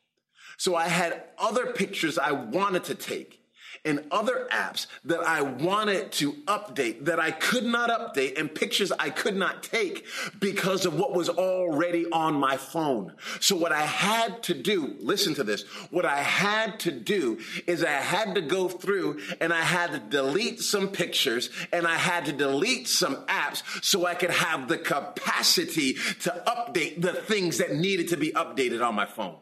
so 0.57 0.75
I 0.75 0.87
had 0.87 1.23
other 1.37 1.67
pictures 1.67 2.17
I 2.17 2.31
wanted 2.31 2.85
to 2.85 2.95
take 2.95 3.45
and 3.85 4.03
other 4.11 4.47
apps 4.51 4.87
that 5.05 5.21
I 5.21 5.41
wanted 5.43 6.11
to 6.13 6.33
update 6.47 7.05
that 7.05 7.19
I 7.19 7.31
could 7.31 7.63
not 7.63 7.89
update 7.89 8.37
and 8.39 8.53
pictures 8.53 8.91
I 8.91 9.11
could 9.11 9.35
not 9.35 9.63
take 9.63 10.05
because 10.39 10.85
of 10.85 10.95
what 10.95 11.13
was 11.13 11.29
already 11.29 12.05
on 12.11 12.33
my 12.33 12.57
phone. 12.57 13.13
So 13.39 13.55
what 13.55 13.71
I 13.71 13.81
had 13.81 14.41
to 14.43 14.53
do, 14.53 14.95
listen 14.99 15.35
to 15.35 15.43
this, 15.43 15.63
what 15.91 16.05
I 16.05 16.17
had 16.17 16.79
to 16.81 16.91
do 16.91 17.39
is 17.67 17.83
I 17.83 17.91
had 17.91 18.35
to 18.35 18.41
go 18.41 18.67
through 18.67 19.19
and 19.39 19.53
I 19.53 19.61
had 19.61 19.91
to 19.91 19.99
delete 19.99 20.61
some 20.61 20.89
pictures 20.89 21.49
and 21.71 21.85
I 21.85 21.95
had 21.95 22.25
to 22.25 22.33
delete 22.33 22.87
some 22.87 23.17
apps 23.27 23.61
so 23.83 24.05
I 24.05 24.15
could 24.15 24.31
have 24.31 24.67
the 24.67 24.79
capacity 24.79 25.93
to 26.21 26.43
update 26.47 27.01
the 27.01 27.13
things 27.13 27.59
that 27.59 27.75
needed 27.75 28.09
to 28.09 28.17
be 28.17 28.31
updated 28.31 28.85
on 28.85 28.95
my 28.95 29.05
phone. 29.05 29.35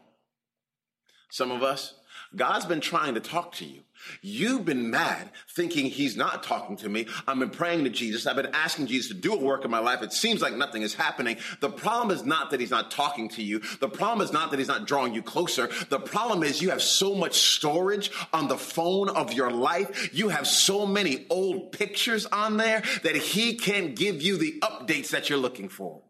Some 1.34 1.50
of 1.50 1.64
us, 1.64 1.94
God's 2.36 2.64
been 2.64 2.80
trying 2.80 3.14
to 3.14 3.20
talk 3.20 3.54
to 3.54 3.64
you. 3.64 3.80
You've 4.22 4.64
been 4.64 4.88
mad 4.88 5.32
thinking 5.50 5.86
he's 5.86 6.16
not 6.16 6.44
talking 6.44 6.76
to 6.76 6.88
me. 6.88 7.08
I've 7.26 7.40
been 7.40 7.50
praying 7.50 7.82
to 7.82 7.90
Jesus. 7.90 8.24
I've 8.24 8.36
been 8.36 8.54
asking 8.54 8.86
Jesus 8.86 9.08
to 9.08 9.14
do 9.14 9.34
a 9.34 9.36
work 9.36 9.64
in 9.64 9.70
my 9.72 9.80
life. 9.80 10.00
It 10.00 10.12
seems 10.12 10.40
like 10.40 10.54
nothing 10.54 10.82
is 10.82 10.94
happening. 10.94 11.38
The 11.58 11.70
problem 11.70 12.16
is 12.16 12.24
not 12.24 12.52
that 12.52 12.60
he's 12.60 12.70
not 12.70 12.92
talking 12.92 13.28
to 13.30 13.42
you. 13.42 13.58
The 13.80 13.88
problem 13.88 14.24
is 14.24 14.32
not 14.32 14.52
that 14.52 14.60
he's 14.60 14.68
not 14.68 14.86
drawing 14.86 15.12
you 15.12 15.22
closer. 15.22 15.68
The 15.88 15.98
problem 15.98 16.44
is 16.44 16.62
you 16.62 16.70
have 16.70 16.80
so 16.80 17.16
much 17.16 17.34
storage 17.34 18.12
on 18.32 18.46
the 18.46 18.56
phone 18.56 19.08
of 19.08 19.32
your 19.32 19.50
life. 19.50 20.14
You 20.14 20.28
have 20.28 20.46
so 20.46 20.86
many 20.86 21.26
old 21.30 21.72
pictures 21.72 22.26
on 22.26 22.58
there 22.58 22.84
that 23.02 23.16
he 23.16 23.56
can't 23.56 23.96
give 23.96 24.22
you 24.22 24.36
the 24.36 24.60
updates 24.60 25.08
that 25.08 25.28
you're 25.28 25.38
looking 25.38 25.68
for. 25.68 26.00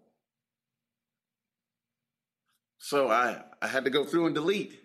So 2.77 3.09
I, 3.09 3.43
I 3.63 3.69
had 3.69 3.85
to 3.85 3.91
go 3.91 4.05
through 4.05 4.27
and 4.27 4.35
delete. 4.35 4.84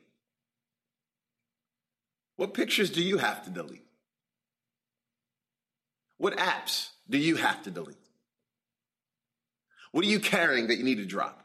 What 2.40 2.54
pictures 2.54 2.90
do 2.90 3.04
you 3.04 3.18
have 3.18 3.44
to 3.44 3.50
delete? 3.50 3.84
What 6.20 6.38
apps 6.38 6.88
do 7.10 7.18
you 7.18 7.36
have 7.36 7.62
to 7.64 7.70
delete? 7.70 7.98
What 9.92 10.06
are 10.06 10.08
you 10.08 10.22
carrying 10.22 10.68
that 10.68 10.78
you 10.78 10.86
need 10.86 11.00
to 11.00 11.06
drop? 11.06 11.44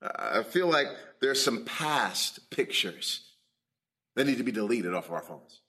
I 0.00 0.42
feel 0.42 0.68
like 0.68 0.86
there's 1.20 1.44
some 1.44 1.66
past 1.66 2.48
pictures 2.48 3.30
that 4.16 4.26
need 4.26 4.38
to 4.38 4.42
be 4.42 4.52
deleted 4.52 4.94
off 4.94 5.08
of 5.08 5.12
our 5.12 5.22
phones. 5.22 5.60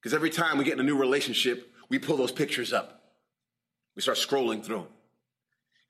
Because 0.00 0.14
every 0.14 0.30
time 0.30 0.58
we 0.58 0.64
get 0.64 0.74
in 0.74 0.80
a 0.80 0.84
new 0.84 0.96
relationship, 0.96 1.72
we 1.88 1.98
pull 1.98 2.18
those 2.18 2.30
pictures 2.30 2.72
up. 2.72 3.02
We 3.96 4.02
start 4.02 4.16
scrolling 4.16 4.64
through 4.64 4.76
them. 4.76 4.88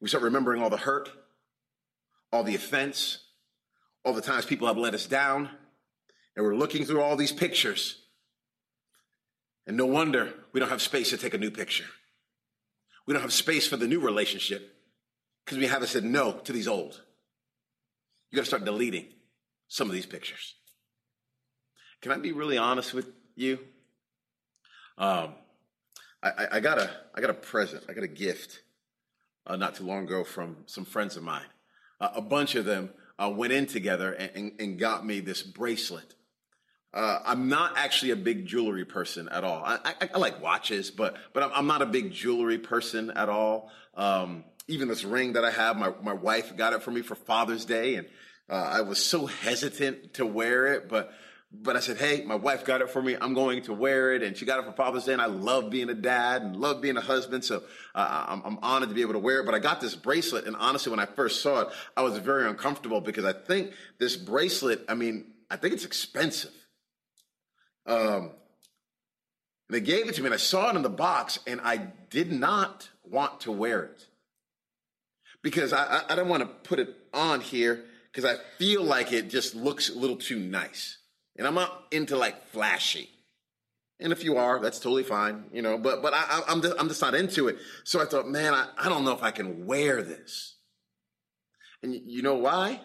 We 0.00 0.08
start 0.08 0.24
remembering 0.24 0.62
all 0.62 0.70
the 0.70 0.78
hurt, 0.78 1.10
all 2.32 2.42
the 2.42 2.54
offense, 2.54 3.18
all 4.04 4.12
the 4.12 4.22
times 4.22 4.46
people 4.46 4.66
have 4.66 4.78
let 4.78 4.94
us 4.94 5.06
down, 5.06 5.50
and 6.36 6.44
we're 6.44 6.54
looking 6.54 6.84
through 6.84 7.02
all 7.02 7.16
these 7.16 7.32
pictures. 7.32 8.02
And 9.66 9.76
no 9.76 9.86
wonder 9.86 10.32
we 10.52 10.60
don't 10.60 10.70
have 10.70 10.82
space 10.82 11.10
to 11.10 11.16
take 11.16 11.34
a 11.34 11.38
new 11.38 11.50
picture. 11.50 11.86
We 13.06 13.14
don't 13.14 13.22
have 13.22 13.32
space 13.32 13.66
for 13.66 13.76
the 13.76 13.86
new 13.86 14.00
relationship 14.00 14.76
because 15.44 15.58
we 15.58 15.66
haven't 15.66 15.88
said 15.88 16.04
no 16.04 16.32
to 16.32 16.52
these 16.52 16.68
old. 16.68 17.00
You 18.30 18.36
got 18.36 18.42
to 18.42 18.46
start 18.46 18.64
deleting 18.64 19.06
some 19.68 19.88
of 19.88 19.94
these 19.94 20.06
pictures. 20.06 20.54
Can 22.00 22.12
I 22.12 22.16
be 22.16 22.32
really 22.32 22.56
honest 22.56 22.94
with 22.94 23.08
you? 23.36 23.58
Um, 24.96 25.34
I, 26.22 26.46
I, 26.52 26.60
got 26.60 26.78
a 26.78 26.90
I 27.14 27.20
got 27.20 27.30
a 27.30 27.34
present. 27.34 27.84
I 27.88 27.92
got 27.92 28.04
a 28.04 28.08
gift 28.08 28.60
uh, 29.46 29.56
not 29.56 29.74
too 29.74 29.84
long 29.84 30.04
ago 30.04 30.24
from 30.24 30.58
some 30.66 30.84
friends 30.84 31.16
of 31.16 31.22
mine. 31.22 31.46
Uh, 32.00 32.10
a 32.14 32.20
bunch 32.20 32.54
of 32.54 32.64
them 32.64 32.90
uh, 33.20 33.28
went 33.28 33.52
in 33.52 33.66
together 33.66 34.12
and, 34.12 34.30
and, 34.34 34.52
and, 34.60 34.78
got 34.78 35.04
me 35.04 35.20
this 35.20 35.42
bracelet. 35.42 36.14
Uh, 36.92 37.20
I'm 37.24 37.48
not 37.48 37.76
actually 37.76 38.12
a 38.12 38.16
big 38.16 38.46
jewelry 38.46 38.84
person 38.84 39.28
at 39.28 39.44
all. 39.44 39.62
I, 39.64 39.78
I, 39.84 40.08
I 40.14 40.18
like 40.18 40.42
watches, 40.42 40.90
but 40.90 41.16
but 41.32 41.42
I'm, 41.44 41.50
I'm, 41.54 41.66
not 41.66 41.82
a 41.82 41.86
big 41.86 42.12
jewelry 42.12 42.58
person 42.58 43.10
at 43.10 43.28
all. 43.28 43.70
Um, 43.94 44.44
even 44.66 44.88
this 44.88 45.04
ring 45.04 45.34
that 45.34 45.44
I 45.44 45.50
have, 45.50 45.76
my 45.76 45.92
my 46.02 46.14
wife 46.14 46.56
got 46.56 46.72
it 46.72 46.82
for 46.82 46.90
me 46.90 47.02
for 47.02 47.14
Father's 47.14 47.64
Day, 47.64 47.94
and 47.96 48.08
uh, 48.48 48.54
I 48.54 48.80
was 48.80 48.98
so 48.98 49.26
hesitant 49.26 50.14
to 50.14 50.26
wear 50.26 50.66
it, 50.74 50.88
but 50.88 51.12
but 51.52 51.76
I 51.76 51.80
said, 51.80 51.96
hey, 51.96 52.22
my 52.24 52.36
wife 52.36 52.64
got 52.64 52.80
it 52.80 52.90
for 52.90 53.02
me. 53.02 53.16
I'm 53.20 53.34
going 53.34 53.62
to 53.62 53.74
wear 53.74 54.12
it. 54.14 54.22
And 54.22 54.36
she 54.36 54.44
got 54.44 54.60
it 54.60 54.66
for 54.66 54.72
Father's 54.72 55.04
Day. 55.04 55.12
And 55.12 55.20
I 55.20 55.26
love 55.26 55.68
being 55.68 55.90
a 55.90 55.94
dad 55.94 56.42
and 56.42 56.54
love 56.54 56.80
being 56.80 56.96
a 56.96 57.00
husband. 57.00 57.44
So 57.44 57.64
uh, 57.94 58.24
I'm, 58.28 58.42
I'm, 58.44 58.58
honored 58.62 58.88
to 58.90 58.94
be 58.94 59.00
able 59.00 59.14
to 59.14 59.18
wear 59.18 59.40
it. 59.40 59.46
But 59.46 59.54
I 59.56 59.58
got 59.58 59.80
this 59.80 59.96
bracelet. 59.96 60.46
And 60.46 60.54
honestly, 60.54 60.90
when 60.90 61.00
I 61.00 61.06
first 61.06 61.42
saw 61.42 61.62
it, 61.62 61.68
I 61.96 62.02
was 62.02 62.16
very 62.18 62.48
uncomfortable 62.48 63.00
because 63.00 63.24
I 63.24 63.32
think 63.32 63.72
this 63.98 64.16
bracelet, 64.16 64.84
I 64.88 64.94
mean, 64.94 65.32
I 65.50 65.56
think 65.56 65.74
it's 65.74 65.84
expensive. 65.84 66.54
Um, 67.84 68.30
they 69.68 69.80
gave 69.80 70.08
it 70.08 70.14
to 70.14 70.20
me 70.20 70.26
and 70.26 70.34
I 70.34 70.38
saw 70.38 70.70
it 70.70 70.76
in 70.76 70.82
the 70.82 70.88
box 70.88 71.40
and 71.48 71.60
I 71.62 71.88
did 72.10 72.30
not 72.30 72.88
want 73.04 73.40
to 73.40 73.52
wear 73.52 73.82
it 73.82 74.06
because 75.42 75.72
I, 75.72 75.84
I, 75.84 76.02
I 76.10 76.14
don't 76.14 76.28
want 76.28 76.42
to 76.42 76.68
put 76.68 76.78
it 76.78 76.94
on 77.12 77.40
here 77.40 77.84
because 78.12 78.24
I 78.24 78.36
feel 78.58 78.84
like 78.84 79.12
it 79.12 79.30
just 79.30 79.56
looks 79.56 79.88
a 79.88 79.98
little 79.98 80.16
too 80.16 80.38
nice. 80.38 80.98
And 81.36 81.46
I'm 81.46 81.54
not 81.54 81.86
into 81.90 82.16
like 82.16 82.48
flashy. 82.48 83.08
And 84.00 84.12
if 84.12 84.24
you 84.24 84.36
are, 84.38 84.58
that's 84.60 84.78
totally 84.78 85.02
fine, 85.02 85.44
you 85.52 85.60
know, 85.60 85.76
but, 85.76 86.00
but 86.00 86.14
I, 86.14 86.42
am 86.48 86.62
just, 86.62 86.74
I'm 86.78 86.88
just 86.88 87.02
not 87.02 87.14
into 87.14 87.48
it. 87.48 87.58
So 87.84 88.00
I 88.00 88.06
thought, 88.06 88.26
man, 88.26 88.54
I, 88.54 88.68
I 88.78 88.88
don't 88.88 89.04
know 89.04 89.12
if 89.12 89.22
I 89.22 89.30
can 89.30 89.66
wear 89.66 90.02
this. 90.02 90.56
And 91.82 91.94
you 91.94 92.22
know 92.22 92.36
why? 92.36 92.80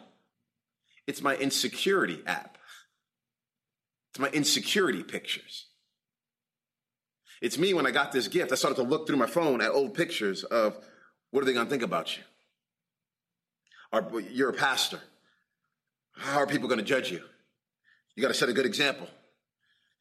It's 1.08 1.22
my 1.22 1.36
insecurity 1.36 2.22
app. 2.26 2.58
It's 4.12 4.20
my 4.20 4.30
insecurity 4.30 5.04
pictures. 5.04 5.68
It's 7.42 7.58
me 7.58 7.74
when 7.74 7.86
I 7.86 7.92
got 7.92 8.12
this 8.12 8.28
gift. 8.28 8.52
I 8.52 8.56
started 8.56 8.76
to 8.78 8.84
look 8.84 9.08
through 9.08 9.18
my 9.18 9.28
phone 9.28 9.62
at 9.62 9.72
old 9.72 9.94
pictures 9.94 10.44
of 10.44 10.78
what 11.32 11.42
are 11.42 11.46
they 11.46 11.54
going 11.54 11.66
to 11.66 11.70
think 11.70 11.84
about 11.84 12.18
you? 12.18 12.24
Are, 13.92 14.20
you're 14.32 14.50
a 14.50 14.54
pastor. 14.54 15.00
How 16.18 16.40
are 16.40 16.48
people 16.48 16.68
going 16.68 16.80
to 16.80 16.86
judge 16.86 17.12
you? 17.12 17.22
You 18.16 18.22
got 18.22 18.30
to 18.30 18.34
set 18.34 18.50
a 18.50 18.54
good 18.54 18.66
example. 18.66 19.08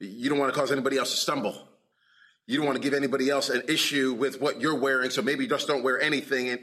You 0.01 0.29
don't 0.29 0.39
want 0.39 0.53
to 0.53 0.59
cause 0.59 0.71
anybody 0.73 0.99
else 0.99 1.11
to 1.11 1.17
stumble. 1.17 1.69
You 2.47 2.59
don't 2.59 2.67
want 2.67 2.77
to 2.77 2.83
give 2.83 2.95
anybody 2.95 3.31
else 3.31 3.49
an 3.49 3.63
issue 3.69 4.13
with 4.13 4.41
what 4.41 4.61
you're 4.61 4.79
wearing, 4.79 5.11
so 5.11 5.23
maybe 5.23 5.47
just 5.47 5.67
don't 5.67 5.83
wear 5.83 6.01
anything 6.01 6.59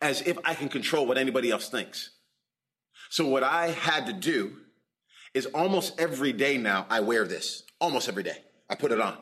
as 0.00 0.20
if 0.22 0.36
I 0.44 0.54
can 0.54 0.68
control 0.68 1.06
what 1.06 1.16
anybody 1.16 1.50
else 1.50 1.68
thinks. 1.68 2.10
So 3.08 3.28
what 3.28 3.42
I 3.42 3.68
had 3.68 4.06
to 4.06 4.12
do 4.12 4.56
is 5.32 5.46
almost 5.46 5.98
every 6.00 6.32
day 6.32 6.58
now 6.58 6.86
I 6.90 7.00
wear 7.00 7.24
this. 7.24 7.62
Almost 7.80 8.08
every 8.08 8.22
day. 8.22 8.38
I 8.68 8.74
put 8.74 8.92
it 8.92 9.00
on. 9.00 9.16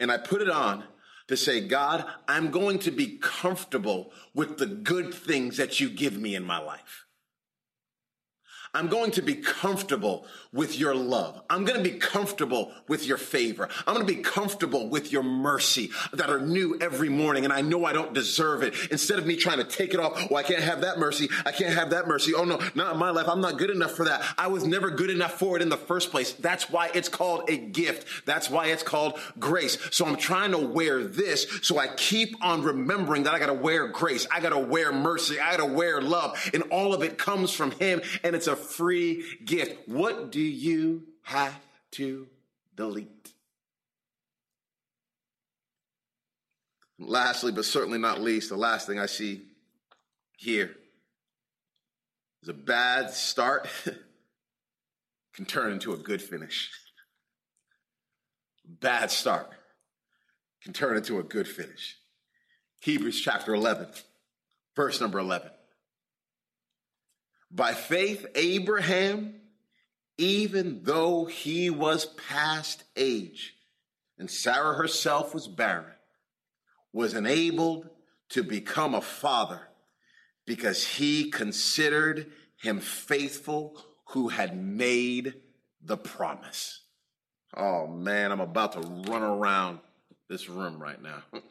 And 0.00 0.10
I 0.10 0.18
put 0.18 0.40
it 0.40 0.50
on 0.50 0.84
to 1.28 1.36
say, 1.36 1.66
God, 1.66 2.04
I'm 2.26 2.50
going 2.50 2.78
to 2.80 2.90
be 2.90 3.18
comfortable 3.20 4.12
with 4.34 4.56
the 4.56 4.66
good 4.66 5.12
things 5.12 5.58
that 5.58 5.78
you 5.78 5.90
give 5.90 6.16
me 6.16 6.34
in 6.34 6.44
my 6.44 6.58
life. 6.58 7.04
I'm 8.74 8.88
going 8.88 9.10
to 9.12 9.22
be 9.22 9.34
comfortable 9.34 10.26
with 10.52 10.78
your 10.78 10.94
love. 10.94 11.42
I'm 11.50 11.64
going 11.64 11.82
to 11.82 11.90
be 11.90 11.98
comfortable 11.98 12.72
with 12.86 13.06
your 13.06 13.18
favor. 13.18 13.68
I'm 13.86 13.94
going 13.94 14.06
to 14.06 14.12
be 14.12 14.22
comfortable 14.22 14.88
with 14.88 15.12
your 15.12 15.22
mercy 15.22 15.90
that 16.12 16.30
are 16.30 16.40
new 16.40 16.78
every 16.80 17.08
morning. 17.08 17.44
And 17.44 17.52
I 17.52 17.60
know 17.60 17.84
I 17.84 17.92
don't 17.92 18.14
deserve 18.14 18.62
it. 18.62 18.74
Instead 18.90 19.18
of 19.18 19.26
me 19.26 19.36
trying 19.36 19.58
to 19.58 19.64
take 19.64 19.94
it 19.94 20.00
off, 20.00 20.28
oh, 20.30 20.36
I 20.36 20.42
can't 20.42 20.62
have 20.62 20.82
that 20.82 20.98
mercy. 20.98 21.28
I 21.44 21.52
can't 21.52 21.74
have 21.74 21.90
that 21.90 22.08
mercy. 22.08 22.34
Oh 22.34 22.44
no, 22.44 22.60
not 22.74 22.92
in 22.92 22.98
my 22.98 23.10
life. 23.10 23.28
I'm 23.28 23.40
not 23.40 23.58
good 23.58 23.70
enough 23.70 23.92
for 23.92 24.04
that. 24.04 24.22
I 24.36 24.46
was 24.48 24.64
never 24.64 24.90
good 24.90 25.10
enough 25.10 25.38
for 25.38 25.56
it 25.56 25.62
in 25.62 25.68
the 25.68 25.76
first 25.76 26.10
place. 26.10 26.32
That's 26.32 26.70
why 26.70 26.90
it's 26.94 27.08
called 27.08 27.48
a 27.48 27.56
gift. 27.56 28.26
That's 28.26 28.48
why 28.50 28.66
it's 28.66 28.82
called 28.82 29.18
grace. 29.38 29.78
So 29.90 30.06
I'm 30.06 30.16
trying 30.16 30.52
to 30.52 30.58
wear 30.58 31.02
this 31.02 31.46
so 31.62 31.78
I 31.78 31.88
keep 31.88 32.42
on 32.42 32.62
remembering 32.62 33.24
that 33.24 33.34
I 33.34 33.38
got 33.38 33.46
to 33.46 33.54
wear 33.54 33.88
grace. 33.88 34.26
I 34.30 34.40
got 34.40 34.50
to 34.50 34.58
wear 34.58 34.92
mercy. 34.92 35.40
I 35.40 35.52
got 35.52 35.66
to 35.66 35.72
wear 35.72 36.00
love. 36.00 36.38
And 36.52 36.62
all 36.70 36.94
of 36.94 37.02
it 37.02 37.18
comes 37.18 37.52
from 37.52 37.70
him. 37.72 38.00
And 38.22 38.34
it's 38.34 38.46
a 38.46 38.56
free 38.58 39.24
gift. 39.44 39.88
What 39.88 40.30
do 40.30 40.40
you 40.40 41.04
have 41.22 41.58
to 41.92 42.26
delete? 42.74 43.32
Lastly, 46.98 47.52
but 47.52 47.64
certainly 47.64 47.98
not 47.98 48.20
least, 48.20 48.48
the 48.48 48.56
last 48.56 48.86
thing 48.86 48.98
I 48.98 49.06
see 49.06 49.42
here 50.36 50.74
is 52.42 52.48
a 52.48 52.54
bad 52.54 53.10
start 53.10 53.68
can 55.34 55.44
turn 55.44 55.72
into 55.72 55.92
a 55.92 55.96
good 55.96 56.20
finish. 56.20 56.70
Bad 58.64 59.10
start 59.10 59.48
can 60.62 60.72
turn 60.72 60.96
into 60.96 61.18
a 61.18 61.22
good 61.22 61.46
finish. 61.46 61.96
Hebrews 62.80 63.20
chapter 63.20 63.54
11, 63.54 63.88
verse 64.76 65.00
number 65.00 65.18
11. 65.18 65.50
By 67.50 67.72
faith, 67.72 68.26
Abraham, 68.34 69.34
even 70.18 70.82
though 70.82 71.24
he 71.24 71.70
was 71.70 72.06
past 72.06 72.84
age, 72.96 73.54
and 74.18 74.30
Sarah 74.30 74.74
herself 74.74 75.32
was 75.32 75.48
barren, 75.48 75.92
was 76.92 77.14
enabled 77.14 77.88
to 78.30 78.42
become 78.42 78.94
a 78.94 79.00
father 79.00 79.60
because 80.46 80.84
he 80.84 81.30
considered 81.30 82.30
him 82.56 82.80
faithful 82.80 83.80
who 84.08 84.28
had 84.28 84.56
made 84.56 85.34
the 85.82 85.96
promise. 85.96 86.82
Oh 87.56 87.86
man, 87.86 88.32
I'm 88.32 88.40
about 88.40 88.72
to 88.72 88.80
run 89.10 89.22
around 89.22 89.78
this 90.28 90.48
room 90.48 90.80
right 90.80 91.00
now. 91.00 91.22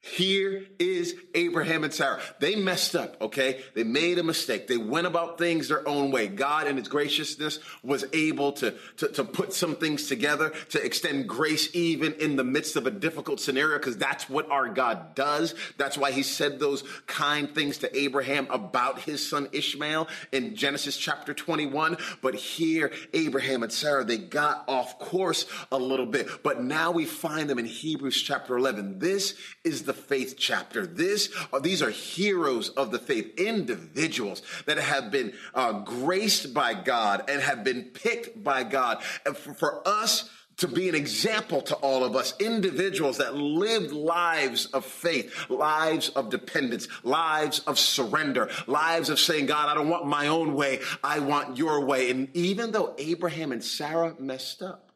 Here 0.00 0.64
is 0.78 1.16
Abraham 1.34 1.82
and 1.82 1.92
Sarah. 1.92 2.20
They 2.38 2.54
messed 2.54 2.94
up, 2.94 3.20
okay? 3.20 3.62
They 3.74 3.82
made 3.82 4.18
a 4.18 4.22
mistake. 4.22 4.68
They 4.68 4.76
went 4.76 5.08
about 5.08 5.38
things 5.38 5.68
their 5.68 5.86
own 5.88 6.12
way. 6.12 6.28
God, 6.28 6.68
in 6.68 6.76
his 6.76 6.86
graciousness, 6.86 7.58
was 7.82 8.04
able 8.12 8.52
to, 8.52 8.74
to, 8.98 9.08
to 9.08 9.24
put 9.24 9.52
some 9.52 9.74
things 9.74 10.06
together, 10.06 10.50
to 10.70 10.84
extend 10.84 11.28
grace 11.28 11.74
even 11.74 12.12
in 12.14 12.36
the 12.36 12.44
midst 12.44 12.76
of 12.76 12.86
a 12.86 12.92
difficult 12.92 13.40
scenario, 13.40 13.76
because 13.76 13.96
that's 13.96 14.30
what 14.30 14.48
our 14.52 14.68
God 14.68 15.16
does. 15.16 15.56
That's 15.78 15.98
why 15.98 16.12
he 16.12 16.22
said 16.22 16.60
those 16.60 16.84
kind 17.08 17.52
things 17.52 17.78
to 17.78 17.98
Abraham 17.98 18.46
about 18.50 19.00
his 19.00 19.28
son 19.28 19.48
Ishmael 19.52 20.06
in 20.30 20.54
Genesis 20.54 20.96
chapter 20.96 21.34
21. 21.34 21.96
But 22.22 22.36
here, 22.36 22.92
Abraham 23.14 23.64
and 23.64 23.72
Sarah, 23.72 24.04
they 24.04 24.18
got 24.18 24.64
off 24.68 25.00
course 25.00 25.46
a 25.72 25.78
little 25.78 26.06
bit. 26.06 26.28
But 26.44 26.62
now 26.62 26.92
we 26.92 27.04
find 27.04 27.50
them 27.50 27.58
in 27.58 27.66
Hebrews 27.66 28.22
chapter 28.22 28.56
11. 28.56 29.00
This 29.00 29.34
is 29.64 29.87
the 29.88 29.94
faith 29.94 30.36
chapter. 30.38 30.86
This, 30.86 31.34
uh, 31.52 31.58
these 31.58 31.82
are 31.82 31.90
heroes 31.90 32.68
of 32.68 32.92
the 32.92 33.00
faith, 33.00 33.40
individuals 33.40 34.42
that 34.66 34.78
have 34.78 35.10
been 35.10 35.32
uh, 35.54 35.80
graced 35.80 36.54
by 36.54 36.74
God 36.74 37.28
and 37.28 37.42
have 37.42 37.64
been 37.64 37.84
picked 37.84 38.44
by 38.44 38.62
God. 38.62 39.02
And 39.26 39.36
for, 39.36 39.54
for 39.54 39.88
us, 39.88 40.30
to 40.58 40.68
be 40.68 40.88
an 40.88 40.94
example 40.94 41.62
to 41.62 41.74
all 41.76 42.04
of 42.04 42.16
us, 42.16 42.34
individuals 42.40 43.18
that 43.18 43.34
lived 43.34 43.92
lives 43.92 44.66
of 44.66 44.84
faith, 44.84 45.48
lives 45.48 46.08
of 46.10 46.30
dependence, 46.30 46.88
lives 47.04 47.60
of 47.60 47.78
surrender, 47.78 48.50
lives 48.66 49.08
of 49.08 49.18
saying, 49.18 49.46
God, 49.46 49.68
I 49.68 49.74
don't 49.74 49.88
want 49.88 50.06
my 50.06 50.26
own 50.26 50.54
way, 50.54 50.80
I 51.02 51.20
want 51.20 51.56
your 51.56 51.84
way. 51.84 52.10
And 52.10 52.28
even 52.36 52.72
though 52.72 52.94
Abraham 52.98 53.52
and 53.52 53.62
Sarah 53.62 54.16
messed 54.18 54.60
up, 54.60 54.90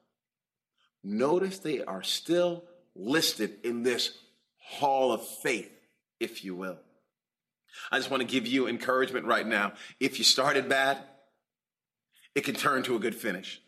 notice 1.04 1.60
they 1.60 1.82
are 1.82 2.02
still 2.02 2.64
listed 2.94 3.58
in 3.64 3.84
this 3.84 4.18
hall 4.62 5.12
of 5.12 5.26
faith, 5.26 5.70
if 6.20 6.44
you 6.44 6.54
will. 6.54 6.78
I 7.90 7.98
just 7.98 8.10
want 8.10 8.20
to 8.20 8.26
give 8.26 8.46
you 8.46 8.68
encouragement 8.68 9.26
right 9.26 9.46
now. 9.46 9.72
If 9.98 10.18
you 10.18 10.24
started 10.24 10.68
bad, 10.68 10.98
it 12.34 12.44
can 12.44 12.54
turn 12.54 12.82
to 12.84 12.96
a 12.96 12.98
good 12.98 13.14
finish. 13.14 13.60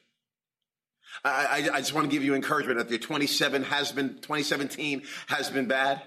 I, 1.25 1.69
I, 1.71 1.77
I 1.77 1.79
just 1.79 1.95
want 1.95 2.07
to 2.07 2.11
give 2.11 2.25
you 2.25 2.35
encouragement. 2.35 2.81
If 2.81 2.91
your 2.91 2.99
27 2.99 3.65
has 3.65 3.93
been 3.93 4.15
2017 4.17 5.03
has 5.29 5.51
been 5.51 5.67
bad, 5.67 6.03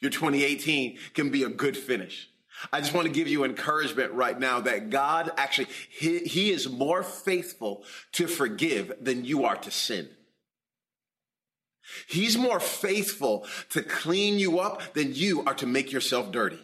your 0.00 0.10
2018 0.10 0.98
can 1.14 1.30
be 1.30 1.42
a 1.42 1.48
good 1.48 1.76
finish. 1.76 2.28
I 2.72 2.80
just 2.80 2.94
want 2.94 3.06
to 3.06 3.12
give 3.12 3.28
you 3.28 3.44
encouragement 3.44 4.12
right 4.12 4.38
now 4.38 4.60
that 4.60 4.90
God 4.90 5.32
actually, 5.36 5.68
he, 5.90 6.18
he 6.20 6.50
is 6.52 6.68
more 6.68 7.02
faithful 7.02 7.84
to 8.12 8.26
forgive 8.26 8.92
than 9.00 9.24
you 9.24 9.44
are 9.44 9.56
to 9.56 9.70
sin. 9.70 10.08
He's 12.06 12.36
more 12.36 12.60
faithful 12.60 13.46
to 13.70 13.82
clean 13.82 14.38
you 14.38 14.60
up 14.60 14.94
than 14.94 15.14
you 15.14 15.44
are 15.44 15.54
to 15.54 15.66
make 15.66 15.92
yourself 15.92 16.30
dirty. 16.32 16.58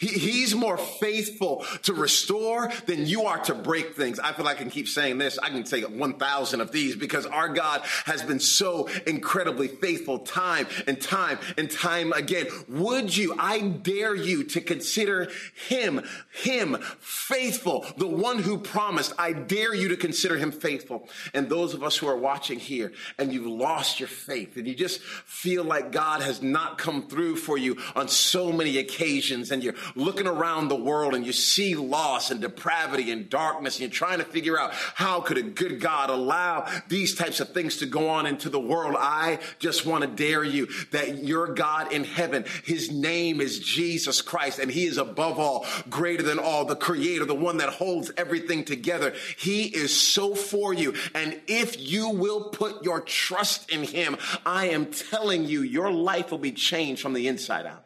He, 0.00 0.08
he's 0.08 0.54
more 0.54 0.78
faithful 0.78 1.64
to 1.82 1.92
restore 1.92 2.72
than 2.86 3.06
you 3.06 3.24
are 3.24 3.38
to 3.44 3.54
break 3.54 3.94
things. 3.94 4.18
I 4.18 4.32
feel 4.32 4.44
like 4.44 4.56
I 4.56 4.60
can 4.60 4.70
keep 4.70 4.88
saying 4.88 5.18
this. 5.18 5.38
I 5.38 5.50
can 5.50 5.66
say 5.66 5.82
1,000 5.82 6.60
of 6.60 6.72
these 6.72 6.96
because 6.96 7.26
our 7.26 7.48
God 7.48 7.82
has 8.04 8.22
been 8.22 8.40
so 8.40 8.88
incredibly 9.06 9.68
faithful 9.68 10.20
time 10.20 10.66
and 10.86 11.00
time 11.00 11.38
and 11.58 11.70
time 11.70 12.12
again. 12.14 12.46
Would 12.68 13.16
you, 13.16 13.34
I 13.38 13.60
dare 13.60 14.14
you 14.14 14.44
to 14.44 14.60
consider 14.60 15.30
him, 15.68 16.02
him 16.32 16.78
faithful, 16.98 17.84
the 17.98 18.06
one 18.06 18.38
who 18.38 18.58
promised. 18.58 19.12
I 19.18 19.32
dare 19.32 19.74
you 19.74 19.88
to 19.88 19.96
consider 19.96 20.36
him 20.36 20.52
faithful. 20.52 21.08
And 21.34 21.48
those 21.48 21.74
of 21.74 21.82
us 21.82 21.96
who 21.96 22.08
are 22.08 22.16
watching 22.16 22.58
here 22.58 22.92
and 23.18 23.32
you've 23.32 23.46
lost 23.46 24.00
your 24.00 24.08
faith 24.08 24.56
and 24.56 24.66
you 24.66 24.74
just 24.74 25.00
feel 25.00 25.64
like 25.64 25.92
God 25.92 26.22
has 26.22 26.42
not 26.42 26.78
come 26.78 27.08
through 27.08 27.36
for 27.36 27.58
you 27.58 27.76
on 27.94 28.08
so 28.08 28.52
many 28.52 28.78
occasions 28.78 29.50
and 29.50 29.62
you're 29.66 29.74
looking 29.94 30.26
around 30.26 30.68
the 30.68 30.76
world 30.76 31.14
and 31.14 31.26
you 31.26 31.32
see 31.32 31.74
loss 31.74 32.30
and 32.30 32.40
depravity 32.40 33.10
and 33.10 33.28
darkness 33.28 33.74
and 33.74 33.82
you're 33.82 33.90
trying 33.90 34.18
to 34.18 34.24
figure 34.24 34.58
out 34.58 34.72
how 34.72 35.20
could 35.20 35.38
a 35.38 35.42
good 35.42 35.80
God 35.80 36.10
allow 36.10 36.66
these 36.88 37.14
types 37.14 37.40
of 37.40 37.50
things 37.50 37.78
to 37.78 37.86
go 37.86 38.08
on 38.08 38.26
into 38.26 38.48
the 38.48 38.60
world. 38.60 38.94
I 38.98 39.38
just 39.58 39.84
want 39.84 40.02
to 40.02 40.08
dare 40.08 40.44
you 40.44 40.68
that 40.92 41.24
your 41.24 41.48
God 41.48 41.92
in 41.92 42.04
heaven, 42.04 42.44
his 42.64 42.90
name 42.90 43.40
is 43.40 43.58
Jesus 43.58 44.22
Christ 44.22 44.58
and 44.58 44.70
he 44.70 44.86
is 44.86 44.98
above 44.98 45.38
all, 45.38 45.66
greater 45.90 46.22
than 46.22 46.38
all, 46.38 46.64
the 46.64 46.76
creator, 46.76 47.24
the 47.24 47.34
one 47.34 47.58
that 47.58 47.68
holds 47.68 48.10
everything 48.16 48.64
together. 48.64 49.14
He 49.36 49.64
is 49.64 49.94
so 49.94 50.34
for 50.34 50.72
you. 50.72 50.94
And 51.14 51.40
if 51.46 51.80
you 51.80 52.10
will 52.10 52.50
put 52.50 52.84
your 52.84 53.00
trust 53.00 53.70
in 53.70 53.82
him, 53.82 54.16
I 54.44 54.68
am 54.68 54.86
telling 54.86 55.44
you, 55.44 55.62
your 55.62 55.90
life 55.90 56.30
will 56.30 56.38
be 56.38 56.52
changed 56.52 57.02
from 57.02 57.12
the 57.12 57.28
inside 57.28 57.66
out. 57.66 57.85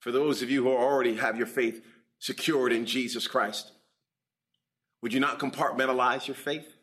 For 0.00 0.10
those 0.10 0.42
of 0.42 0.50
you 0.50 0.64
who 0.64 0.70
already 0.70 1.14
have 1.16 1.36
your 1.36 1.46
faith 1.46 1.84
secured 2.18 2.72
in 2.72 2.86
Jesus 2.86 3.26
Christ, 3.28 3.70
would 5.02 5.12
you 5.12 5.20
not 5.20 5.38
compartmentalize 5.38 6.26
your 6.26 6.34
faith? 6.34 6.74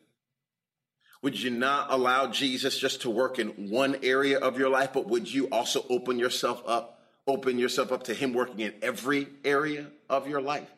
Would 1.22 1.40
you 1.40 1.50
not 1.50 1.90
allow 1.90 2.28
Jesus 2.28 2.78
just 2.78 3.02
to 3.02 3.10
work 3.10 3.38
in 3.38 3.70
one 3.70 3.96
area 4.04 4.38
of 4.38 4.56
your 4.56 4.68
life, 4.68 4.92
but 4.92 5.08
would 5.08 5.32
you 5.32 5.48
also 5.50 5.84
open 5.90 6.18
yourself 6.18 6.62
up, 6.66 7.02
open 7.26 7.58
yourself 7.58 7.90
up 7.90 8.04
to 8.04 8.14
Him 8.14 8.32
working 8.32 8.60
in 8.60 8.74
every 8.82 9.26
area 9.44 9.88
of 10.08 10.28
your 10.28 10.40
life? 10.40 10.70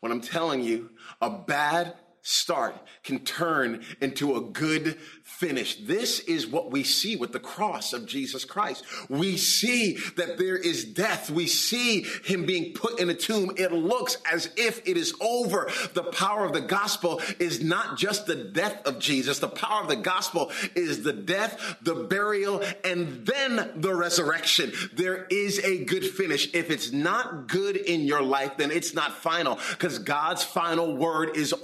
When 0.00 0.12
I'm 0.12 0.20
telling 0.20 0.62
you, 0.62 0.90
a 1.22 1.30
bad 1.30 1.94
start 2.28 2.76
can 3.04 3.20
turn 3.20 3.82
into 4.02 4.36
a 4.36 4.40
good 4.42 4.98
finish. 5.22 5.76
This 5.76 6.20
is 6.20 6.46
what 6.46 6.70
we 6.70 6.84
see 6.84 7.16
with 7.16 7.32
the 7.32 7.40
cross 7.40 7.94
of 7.94 8.04
Jesus 8.04 8.44
Christ. 8.44 8.84
We 9.08 9.38
see 9.38 9.96
that 10.16 10.36
there 10.36 10.56
is 10.56 10.84
death. 10.84 11.30
We 11.30 11.46
see 11.46 12.02
him 12.24 12.44
being 12.44 12.74
put 12.74 13.00
in 13.00 13.08
a 13.08 13.14
tomb. 13.14 13.52
It 13.56 13.72
looks 13.72 14.18
as 14.30 14.50
if 14.56 14.86
it 14.86 14.98
is 14.98 15.14
over. 15.22 15.70
The 15.94 16.04
power 16.04 16.44
of 16.44 16.52
the 16.52 16.60
gospel 16.60 17.22
is 17.38 17.62
not 17.62 17.96
just 17.96 18.26
the 18.26 18.34
death 18.34 18.86
of 18.86 18.98
Jesus. 18.98 19.38
The 19.38 19.48
power 19.48 19.80
of 19.80 19.88
the 19.88 19.96
gospel 19.96 20.50
is 20.74 21.02
the 21.02 21.14
death, 21.14 21.76
the 21.80 21.94
burial, 21.94 22.62
and 22.84 23.24
then 23.24 23.70
the 23.76 23.94
resurrection. 23.94 24.72
There 24.92 25.24
is 25.30 25.60
a 25.60 25.84
good 25.84 26.04
finish. 26.04 26.52
If 26.52 26.70
it's 26.70 26.92
not 26.92 27.48
good 27.48 27.76
in 27.76 28.02
your 28.02 28.22
life, 28.22 28.58
then 28.58 28.70
it's 28.70 28.92
not 28.92 29.12
final 29.12 29.58
because 29.70 29.98
God's 29.98 30.42
final 30.42 30.94
word 30.94 31.36
is 31.36 31.54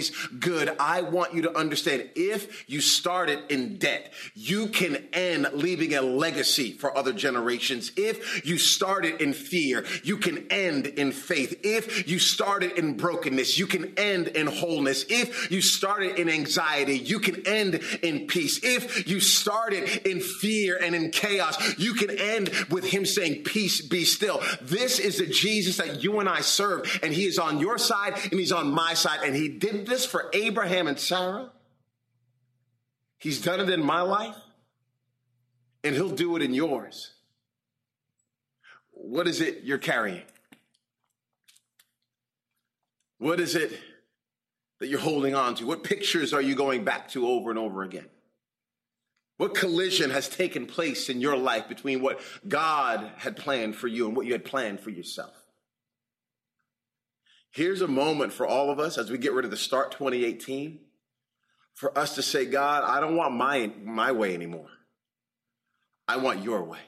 always 0.00 0.10
good. 0.38 0.74
I 0.78 1.02
want 1.02 1.34
you 1.34 1.42
to 1.42 1.56
understand 1.56 2.10
if 2.14 2.68
you 2.68 2.80
started 2.80 3.40
in 3.50 3.76
debt, 3.78 4.12
you 4.34 4.68
can 4.68 5.04
end 5.12 5.48
leaving 5.52 5.94
a 5.94 6.00
legacy 6.00 6.72
for 6.72 6.96
other 6.96 7.12
generations. 7.12 7.92
If 7.96 8.46
you 8.46 8.58
started 8.58 9.20
in 9.20 9.32
fear, 9.32 9.84
you 10.02 10.16
can 10.16 10.46
end 10.50 10.86
in 10.86 11.12
faith. 11.12 11.60
If 11.62 12.08
you 12.08 12.18
started 12.18 12.72
in 12.72 12.96
brokenness, 12.96 13.58
you 13.58 13.66
can 13.66 13.92
end 13.98 14.28
in 14.28 14.46
wholeness. 14.46 15.04
If 15.08 15.50
you 15.50 15.60
started 15.60 16.18
in 16.18 16.28
anxiety, 16.28 16.98
you 16.98 17.18
can 17.18 17.46
end 17.46 17.80
in 18.02 18.26
peace. 18.26 18.60
If 18.62 19.08
you 19.08 19.20
started 19.20 20.06
in 20.06 20.20
fear 20.20 20.78
and 20.82 20.94
in 20.94 21.10
chaos, 21.10 21.78
you 21.78 21.94
can 21.94 22.10
end 22.10 22.50
with 22.70 22.84
him 22.84 23.04
saying, 23.04 23.44
peace 23.44 23.80
be 23.80 24.04
still. 24.04 24.40
This 24.62 24.98
is 24.98 25.18
the 25.18 25.26
Jesus 25.26 25.76
that 25.76 26.02
you 26.02 26.20
and 26.20 26.28
I 26.28 26.40
serve 26.40 27.00
and 27.02 27.12
he 27.12 27.26
is 27.26 27.38
on 27.38 27.58
your 27.58 27.78
side 27.78 28.14
and 28.30 28.40
he's 28.40 28.52
on 28.52 28.72
my 28.72 28.94
side. 28.94 29.20
And 29.24 29.34
he 29.34 29.48
did 29.48 29.86
this 29.90 30.06
for 30.06 30.30
Abraham 30.32 30.86
and 30.86 30.98
Sarah. 30.98 31.50
He's 33.18 33.40
done 33.40 33.60
it 33.60 33.68
in 33.68 33.84
my 33.84 34.00
life, 34.00 34.36
and 35.84 35.94
He'll 35.94 36.08
do 36.08 36.36
it 36.36 36.42
in 36.42 36.54
yours. 36.54 37.12
What 38.92 39.28
is 39.28 39.40
it 39.40 39.64
you're 39.64 39.78
carrying? 39.78 40.22
What 43.18 43.38
is 43.38 43.54
it 43.54 43.78
that 44.78 44.88
you're 44.88 44.98
holding 44.98 45.34
on 45.34 45.54
to? 45.56 45.66
What 45.66 45.84
pictures 45.84 46.32
are 46.32 46.40
you 46.40 46.54
going 46.54 46.84
back 46.84 47.08
to 47.10 47.26
over 47.26 47.50
and 47.50 47.58
over 47.58 47.82
again? 47.82 48.06
What 49.36 49.54
collision 49.54 50.10
has 50.10 50.28
taken 50.28 50.66
place 50.66 51.08
in 51.08 51.20
your 51.20 51.36
life 51.36 51.68
between 51.68 52.02
what 52.02 52.20
God 52.46 53.10
had 53.16 53.36
planned 53.36 53.76
for 53.76 53.88
you 53.88 54.06
and 54.06 54.16
what 54.16 54.26
you 54.26 54.32
had 54.32 54.44
planned 54.44 54.80
for 54.80 54.90
yourself? 54.90 55.39
Here's 57.50 57.82
a 57.82 57.88
moment 57.88 58.32
for 58.32 58.46
all 58.46 58.70
of 58.70 58.78
us 58.78 58.96
as 58.96 59.10
we 59.10 59.18
get 59.18 59.32
ready 59.32 59.50
to 59.50 59.56
start 59.56 59.92
2018 59.92 60.80
for 61.74 61.96
us 61.98 62.14
to 62.16 62.22
say, 62.22 62.44
God, 62.44 62.84
I 62.84 63.00
don't 63.00 63.16
want 63.16 63.34
my, 63.34 63.72
my 63.82 64.12
way 64.12 64.34
anymore. 64.34 64.68
I 66.06 66.18
want 66.18 66.44
your 66.44 66.62
way. 66.62 66.78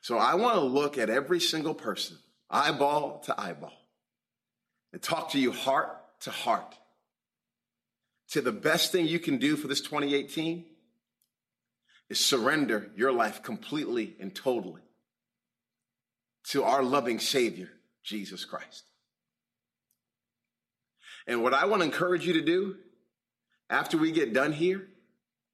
So 0.00 0.16
I 0.16 0.34
want 0.34 0.56
to 0.56 0.64
look 0.64 0.96
at 0.96 1.10
every 1.10 1.40
single 1.40 1.74
person, 1.74 2.18
eyeball 2.48 3.20
to 3.26 3.38
eyeball, 3.38 3.72
and 4.92 5.02
talk 5.02 5.32
to 5.32 5.38
you 5.38 5.52
heart 5.52 5.98
to 6.20 6.30
heart. 6.30 6.74
To 8.30 8.40
the 8.40 8.52
best 8.52 8.92
thing 8.92 9.06
you 9.06 9.18
can 9.18 9.38
do 9.38 9.56
for 9.56 9.68
this 9.68 9.80
2018 9.80 10.64
is 12.08 12.20
surrender 12.24 12.90
your 12.94 13.12
life 13.12 13.42
completely 13.42 14.16
and 14.20 14.34
totally 14.34 14.82
to 16.44 16.62
our 16.62 16.82
loving 16.82 17.18
Savior, 17.18 17.70
Jesus 18.08 18.44
Christ. 18.44 18.84
And 21.26 21.42
what 21.42 21.52
I 21.52 21.66
want 21.66 21.82
to 21.82 21.86
encourage 21.86 22.26
you 22.26 22.32
to 22.34 22.40
do 22.40 22.76
after 23.68 23.98
we 23.98 24.12
get 24.12 24.32
done 24.32 24.52
here, 24.52 24.88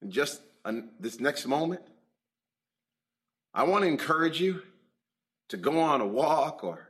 in 0.01 0.09
just 0.09 0.41
this 0.99 1.19
next 1.19 1.45
moment, 1.45 1.81
I 3.53 3.63
want 3.63 3.83
to 3.83 3.89
encourage 3.89 4.39
you 4.39 4.61
to 5.49 5.57
go 5.57 5.81
on 5.81 5.99
a 5.99 6.07
walk 6.07 6.63
or 6.63 6.89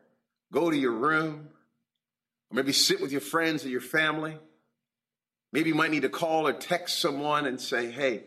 go 0.53 0.69
to 0.69 0.77
your 0.77 0.91
room, 0.91 1.49
or 2.51 2.55
maybe 2.55 2.71
sit 2.71 3.01
with 3.01 3.11
your 3.11 3.21
friends 3.21 3.65
or 3.65 3.69
your 3.69 3.81
family. 3.81 4.37
Maybe 5.51 5.69
you 5.69 5.75
might 5.75 5.91
need 5.91 6.03
to 6.03 6.09
call 6.09 6.47
or 6.47 6.53
text 6.53 6.99
someone 6.99 7.47
and 7.47 7.59
say, 7.59 7.89
hey, 7.89 8.23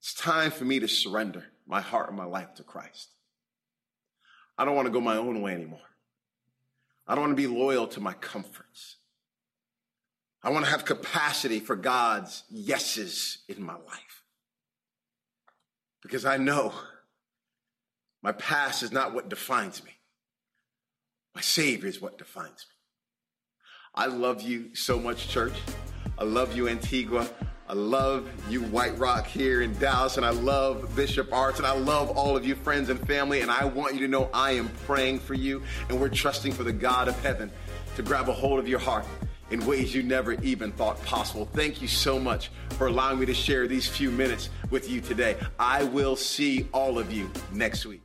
it's 0.00 0.14
time 0.14 0.50
for 0.50 0.64
me 0.64 0.80
to 0.80 0.88
surrender 0.88 1.44
my 1.66 1.82
heart 1.82 2.08
and 2.08 2.16
my 2.16 2.24
life 2.24 2.54
to 2.54 2.62
Christ. 2.62 3.10
I 4.56 4.64
don't 4.64 4.74
want 4.74 4.86
to 4.86 4.92
go 4.92 5.00
my 5.00 5.16
own 5.16 5.42
way 5.42 5.52
anymore. 5.52 5.80
I 7.10 7.16
don't 7.16 7.24
want 7.24 7.36
to 7.36 7.48
be 7.48 7.48
loyal 7.48 7.88
to 7.88 8.00
my 8.00 8.12
comforts. 8.12 8.98
I 10.44 10.50
want 10.50 10.64
to 10.64 10.70
have 10.70 10.84
capacity 10.84 11.58
for 11.58 11.74
God's 11.74 12.44
yeses 12.48 13.38
in 13.48 13.60
my 13.60 13.74
life. 13.74 14.22
Because 16.02 16.24
I 16.24 16.36
know 16.36 16.72
my 18.22 18.30
past 18.30 18.84
is 18.84 18.92
not 18.92 19.12
what 19.12 19.28
defines 19.28 19.82
me. 19.82 19.90
My 21.34 21.40
Savior 21.40 21.88
is 21.88 22.00
what 22.00 22.16
defines 22.16 22.64
me. 22.68 22.76
I 23.92 24.06
love 24.06 24.42
you 24.42 24.76
so 24.76 24.96
much, 24.96 25.28
church. 25.28 25.54
I 26.16 26.22
love 26.22 26.54
you, 26.56 26.68
Antigua. 26.68 27.28
I 27.70 27.74
love 27.74 28.28
you, 28.50 28.64
White 28.64 28.98
Rock 28.98 29.28
here 29.28 29.62
in 29.62 29.78
Dallas, 29.78 30.16
and 30.16 30.26
I 30.26 30.30
love 30.30 30.96
Bishop 30.96 31.32
Arts, 31.32 31.58
and 31.58 31.66
I 31.68 31.70
love 31.70 32.10
all 32.10 32.36
of 32.36 32.44
you 32.44 32.56
friends 32.56 32.88
and 32.88 32.98
family, 33.06 33.42
and 33.42 33.50
I 33.50 33.64
want 33.64 33.94
you 33.94 34.00
to 34.00 34.08
know 34.08 34.28
I 34.34 34.50
am 34.54 34.70
praying 34.86 35.20
for 35.20 35.34
you, 35.34 35.62
and 35.88 36.00
we're 36.00 36.08
trusting 36.08 36.50
for 36.50 36.64
the 36.64 36.72
God 36.72 37.06
of 37.06 37.16
heaven 37.22 37.48
to 37.94 38.02
grab 38.02 38.28
a 38.28 38.32
hold 38.32 38.58
of 38.58 38.66
your 38.66 38.80
heart 38.80 39.04
in 39.52 39.64
ways 39.66 39.94
you 39.94 40.02
never 40.02 40.32
even 40.42 40.72
thought 40.72 41.00
possible. 41.04 41.48
Thank 41.52 41.80
you 41.80 41.86
so 41.86 42.18
much 42.18 42.50
for 42.70 42.88
allowing 42.88 43.20
me 43.20 43.26
to 43.26 43.34
share 43.34 43.68
these 43.68 43.86
few 43.86 44.10
minutes 44.10 44.50
with 44.70 44.90
you 44.90 45.00
today. 45.00 45.36
I 45.56 45.84
will 45.84 46.16
see 46.16 46.68
all 46.72 46.98
of 46.98 47.12
you 47.12 47.30
next 47.52 47.86
week. 47.86 48.02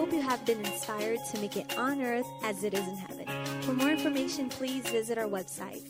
Hope 0.00 0.14
you 0.14 0.22
have 0.22 0.42
been 0.46 0.64
inspired 0.64 1.18
to 1.30 1.38
make 1.40 1.58
it 1.58 1.76
on 1.76 2.00
earth 2.00 2.26
as 2.42 2.64
it 2.64 2.72
is 2.72 2.88
in 2.88 2.96
heaven. 2.96 3.26
For 3.60 3.74
more 3.74 3.90
information, 3.90 4.48
please 4.48 4.88
visit 4.88 5.18
our 5.18 5.26
website 5.26 5.82